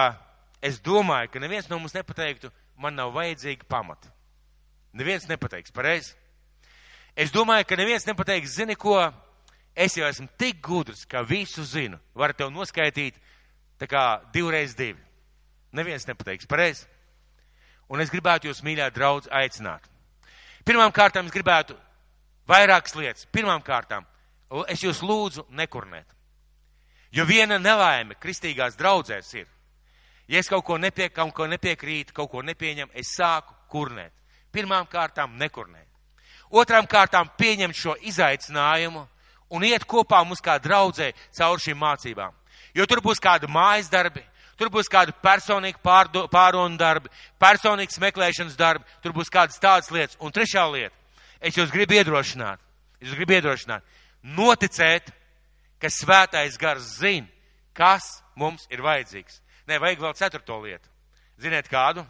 es 0.64 0.80
domāju, 0.80 1.34
ka 1.34 1.40
neviens 1.44 1.68
no 1.68 1.80
mums 1.82 1.96
nepateiktu, 1.96 2.52
man 2.80 2.96
nav 2.96 3.12
vajadzīga 3.16 3.68
pamata. 3.68 4.12
Neviens 4.96 5.28
nepateiks, 5.28 5.74
pareizi? 5.76 6.14
Es 7.16 7.34
domāju, 7.34 7.68
ka 7.68 7.78
neviens 7.78 8.08
nepateiks, 8.08 8.56
zini 8.56 8.78
ko, 8.80 8.96
es 9.76 9.98
jau 9.98 10.08
esmu 10.08 10.30
tik 10.40 10.62
gudrs, 10.64 11.04
ka 11.10 11.26
visu 11.28 11.66
zinu. 11.68 12.00
Varu 12.16 12.38
tev 12.38 12.54
noskaitīt 12.54 13.18
tā 13.82 13.90
kā 13.90 14.06
divreiz 14.34 14.78
divi. 14.78 15.02
Neviens 15.74 16.08
nepateiks, 16.08 16.48
pareizi? 16.48 16.86
Un 17.92 18.00
es 18.00 18.14
gribētu 18.14 18.48
jūs, 18.48 18.64
mīļā 18.64 18.88
draudz, 18.94 19.28
aicināt. 19.28 19.84
Pirmām 20.64 20.94
kārtām 20.96 21.28
es 21.28 21.36
gribētu 21.36 21.76
vairākas 22.48 22.96
lietas. 22.96 23.28
Pirmām 23.28 23.60
kārtām 23.66 24.08
es 24.72 24.86
jūs 24.86 25.04
lūdzu 25.04 25.50
nekurnēt. 25.52 26.13
Jo 27.14 27.26
viena 27.30 27.60
nelaime 27.62 28.18
kristīgās 28.18 28.78
draudzēs 28.80 29.34
ir, 29.38 29.48
ja 30.28 30.40
es 30.42 30.50
kaut 30.50 30.66
ko, 30.66 30.80
nepie, 30.82 31.10
kaut 31.14 31.34
ko 31.36 31.48
nepiekrītu, 31.48 32.14
kaut 32.14 32.32
ko 32.32 32.42
nepieņemu, 32.42 32.92
es 32.98 33.14
sāku 33.18 33.54
kurnēt. 33.70 34.14
Pirmām 34.54 34.88
kārtām 34.90 35.38
nekurnēt. 35.38 35.88
Otrām 36.54 36.86
kārtām 36.90 37.30
pieņemt 37.38 37.78
šo 37.78 37.96
izaicinājumu 38.02 39.08
un 39.54 39.66
iet 39.66 39.86
kopā 39.90 40.24
mums 40.26 40.42
kā 40.42 40.60
draudzē 40.62 41.12
caur 41.38 41.62
šīm 41.62 41.80
mācībām. 41.82 42.34
Jo 42.74 42.86
tur 42.90 43.02
būs 43.06 43.22
kādi 43.22 43.50
mājas 43.50 43.90
darbi, 43.94 44.22
Tur 44.58 44.70
būs 44.70 44.90
kādi 44.92 45.14
personīgi 45.24 45.80
pārunu 45.84 46.78
darbi, 46.78 47.10
personīgs 47.42 47.98
meklēšanas 48.02 48.58
darbi, 48.58 48.86
tur 49.02 49.16
būs 49.16 49.32
kādas 49.34 49.58
tādas 49.62 49.90
lietas. 49.92 50.18
Un 50.22 50.34
trešā 50.34 50.66
lieta, 50.70 50.94
es 51.42 51.58
jūs 51.58 51.74
gribu 51.74 51.98
iedrošināt, 51.98 52.62
es 53.02 53.10
jūs 53.10 53.18
gribu 53.18 53.38
iedrošināt, 53.40 53.84
noticēt, 54.38 55.10
ka 55.84 55.92
svētais 55.92 56.56
gars 56.60 56.96
zina, 57.02 57.28
kas 57.76 58.22
mums 58.40 58.64
ir 58.72 58.84
vajadzīgs. 58.86 59.42
Nē, 59.68 59.80
vajag 59.84 60.04
vēl 60.04 60.16
ceturto 60.16 60.60
lietu. 60.64 60.88
Ziniet 61.44 61.68
kādu? 61.72 62.06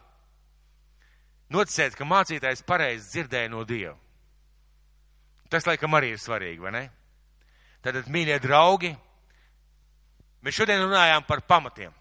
Noticēt, 1.54 1.98
ka 1.98 2.06
mācītājs 2.06 2.64
pareizi 2.66 3.10
dzirdēja 3.16 3.50
no 3.50 3.64
Dieva. 3.66 3.96
Tas, 5.50 5.66
laikam, 5.70 5.94
arī 5.94 6.14
ir 6.14 6.22
svarīgi, 6.22 6.62
vai 6.62 6.72
ne? 6.74 6.84
Tātad, 7.84 8.08
mīļie 8.10 8.40
draugi, 8.42 8.94
mēs 10.42 10.58
šodien 10.58 10.82
runājām 10.82 11.26
par 11.28 11.44
pamatiem. 11.46 11.94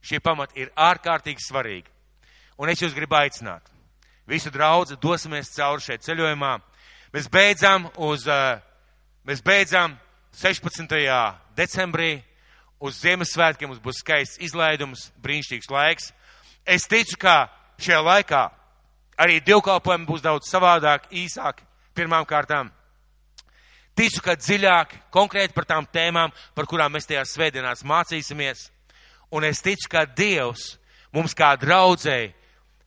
Šie 0.00 0.20
pamati 0.22 0.62
ir 0.62 0.72
ārkārtīgi 0.72 1.44
svarīgi. 1.44 1.92
Un 2.62 2.70
es 2.72 2.80
jūs 2.80 2.94
gribu 2.96 3.18
aicināt. 3.18 3.68
Visu 4.28 4.52
draudzi 4.54 4.96
dosimies 5.02 5.52
cauri 5.54 5.84
šeit 5.84 6.04
ceļojumā. 6.06 6.54
Mēs 7.12 7.28
beidzam 7.32 7.90
uz, 8.06 8.26
eh, 8.28 8.60
mēs 9.26 9.42
beidzam 9.44 9.98
16. 10.36 10.92
decembrī. 11.56 12.20
Uz 12.76 12.98
Ziemassvētkiem 13.00 13.70
mums 13.70 13.80
būs 13.80 14.02
skaists 14.02 14.40
izlaidums, 14.44 15.06
brīnišķīgs 15.24 15.70
laiks. 15.72 16.10
Es 16.68 16.84
ticu, 16.84 17.16
ka 17.16 17.48
šajā 17.80 18.02
laikā 18.04 18.42
arī 19.16 19.38
divkalpojumi 19.40 20.04
būs 20.04 20.24
daudz 20.26 20.50
savādāk, 20.50 21.08
īsāk, 21.08 21.62
pirmām 21.96 22.28
kārtām. 22.28 22.68
Ticu, 23.96 24.20
ka 24.20 24.36
dziļāk, 24.36 24.92
konkrēti 25.08 25.56
par 25.56 25.64
tām 25.64 25.88
tēmām, 25.88 26.34
par 26.52 26.68
kurām 26.68 26.92
mēs 26.92 27.08
tajās 27.08 27.32
svētdienās 27.32 27.80
mācīsimies. 27.88 28.68
Un 29.32 29.48
es 29.48 29.64
ticu, 29.64 29.88
ka 29.88 30.04
Dievs 30.04 30.74
mums 31.16 31.32
kā 31.32 31.54
draudzēji 31.56 32.34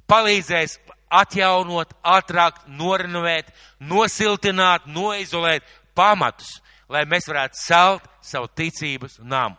palīdzēs 0.05 0.77
atjaunot, 1.09 1.97
atrakt, 2.05 2.67
norenovēt, 2.69 3.49
nosiltināt, 3.81 4.85
noizolēt 4.85 5.65
pamatus, 5.97 6.59
lai 6.89 7.05
mēs 7.09 7.27
varētu 7.29 7.59
celt 7.61 8.05
savu 8.25 8.47
ticības 8.57 9.19
namu. 9.21 9.55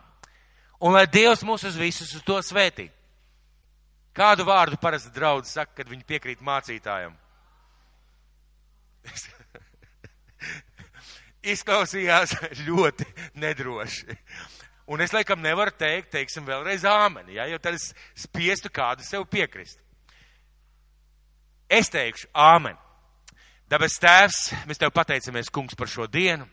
Un 0.81 0.95
lai 0.95 1.05
Dievs 1.07 1.43
mūs 1.45 1.63
uz 1.69 1.75
visus 1.77 2.13
uz 2.17 2.23
to 2.25 2.39
svētī. 2.43 2.89
Kādu 4.17 4.43
vārdu 4.47 4.79
parasti 4.81 5.13
draudz 5.15 5.53
saka, 5.53 5.73
kad 5.77 5.89
viņi 5.89 6.07
piekrīt 6.07 6.41
mācītājam? 6.43 7.13
Izklausījās 11.53 12.35
ļoti 12.65 13.05
nedroši. 13.39 14.17
Un 14.91 15.01
es 15.01 15.13
laikam 15.15 15.39
nevaru 15.41 15.71
teikt, 15.77 16.11
teiksim, 16.11 16.43
vēlreiz 16.45 16.83
āmeni, 16.89 17.37
ja, 17.37 17.45
jo 17.47 17.57
tad 17.61 17.77
es 17.77 17.93
spiestu 18.25 18.69
kādu 18.73 19.05
sev 19.07 19.23
piekrist. 19.31 19.79
Es 21.71 21.87
teikšu 21.93 22.27
āmeni. 22.35 22.77
Dabas 23.71 23.95
tēvs, 24.03 24.39
mēs 24.67 24.81
tev 24.81 24.91
pateicamies, 24.91 25.47
kungs, 25.53 25.77
par 25.79 25.87
šo 25.87 26.09
dienu. 26.11 26.43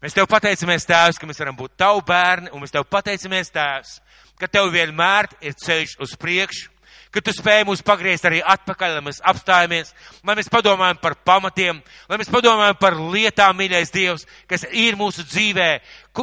Mēs 0.00 0.14
tev 0.16 0.24
pateicamies, 0.32 0.86
tēvs, 0.88 1.18
ka 1.20 1.26
mēs 1.28 1.40
varam 1.42 1.56
būt 1.58 1.74
tavu 1.76 2.00
bērni, 2.08 2.48
un 2.54 2.62
mēs 2.62 2.72
tev 2.72 2.86
pateicamies, 2.88 3.50
tēvs, 3.52 3.98
ka 4.40 4.48
tev 4.48 4.70
vienmēr 4.72 5.28
ir 5.44 5.56
ceļš 5.60 5.98
uz 6.00 6.14
priekšu, 6.16 6.70
ka 7.12 7.20
tu 7.20 7.34
spēj 7.36 7.66
mūs 7.68 7.82
pagriezt 7.84 8.24
arī 8.24 8.38
atpakaļ, 8.40 8.94
lai 8.96 9.04
mēs 9.04 9.20
apstājamies, 9.28 9.92
lai 10.24 10.36
mēs 10.38 10.48
padomājam 10.52 11.00
par 11.02 11.18
pamatiem, 11.26 11.82
lai 12.08 12.18
mēs 12.20 12.32
padomājam 12.32 12.78
par 12.80 12.96
lietām, 12.96 13.58
mīļais 13.58 13.92
Dievs, 13.92 14.24
kas 14.48 14.64
ir 14.70 14.96
mūsu 14.96 15.26
dzīvē, 15.26 15.70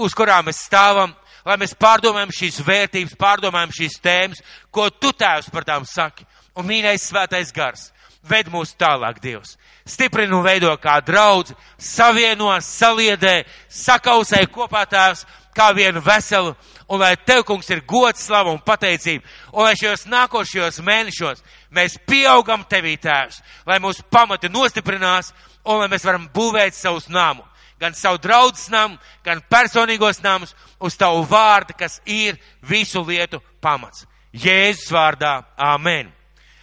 uz 0.02 0.16
kurām 0.18 0.48
mēs 0.50 0.64
stāvam, 0.66 1.14
lai 1.46 1.60
mēs 1.62 1.76
pārdomājam 1.78 2.34
šīs 2.34 2.62
vērtības, 2.66 3.14
pārdomājam 3.20 3.76
šīs 3.78 4.00
tēmas, 4.02 4.42
ko 4.74 4.90
tu 4.90 5.14
tēvs 5.14 5.52
par 5.54 5.68
tām 5.68 5.86
saki. 5.86 6.26
Un 6.58 6.66
mīļais 6.66 7.12
svētais 7.12 7.54
gars, 7.54 7.92
ved 8.24 8.52
mūs 8.54 8.74
tālāk, 8.80 9.20
Dievs. 9.24 9.56
Stiprini 9.88 10.36
un 10.36 10.46
veido 10.46 10.72
kā 10.82 10.98
draudz, 11.06 11.54
savieno, 11.78 12.50
saliedē, 12.64 13.42
sakausē 13.70 14.44
kopā 14.52 14.86
tēvs, 14.90 15.26
kā 15.58 15.72
vienu 15.74 16.02
veselu, 16.06 16.54
un 16.88 17.02
lai 17.02 17.16
tev, 17.26 17.44
kungs, 17.48 17.70
ir 17.74 17.82
gods, 17.88 18.28
slava 18.28 18.54
un 18.54 18.62
pateicība, 18.64 19.26
un 19.54 19.66
lai 19.66 19.76
šajos 19.80 20.06
nākošajos 20.12 20.82
mēnešos 20.86 21.44
mēs 21.74 21.98
pieaugam 22.08 22.66
tevī 22.70 22.96
tēvs, 23.02 23.42
lai 23.66 23.80
mūsu 23.84 24.06
pamati 24.12 24.52
nostiprinās, 24.54 25.34
un 25.66 25.82
lai 25.82 25.92
mēs 25.92 26.06
varam 26.06 26.30
būvēt 26.34 26.78
savus 26.78 27.10
namu 27.10 27.48
gan 27.80 27.94
savu 27.94 28.18
draudzes 28.18 28.70
namu, 28.70 28.98
gan 29.24 29.42
personīgos 29.50 30.22
namus 30.24 30.56
uz 30.82 30.98
tavu 30.98 31.24
vārdu, 31.30 31.76
kas 31.78 32.02
ir 32.06 32.38
visu 32.62 33.04
lietu 33.06 33.42
pamats. 33.62 34.06
Jēzus 34.34 34.92
vārdā, 34.94 35.42
āmen. 35.58 36.12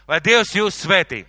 Lai 0.09 0.21
Dievs 0.21 0.55
jūs 0.55 0.83
svētī! 0.85 1.25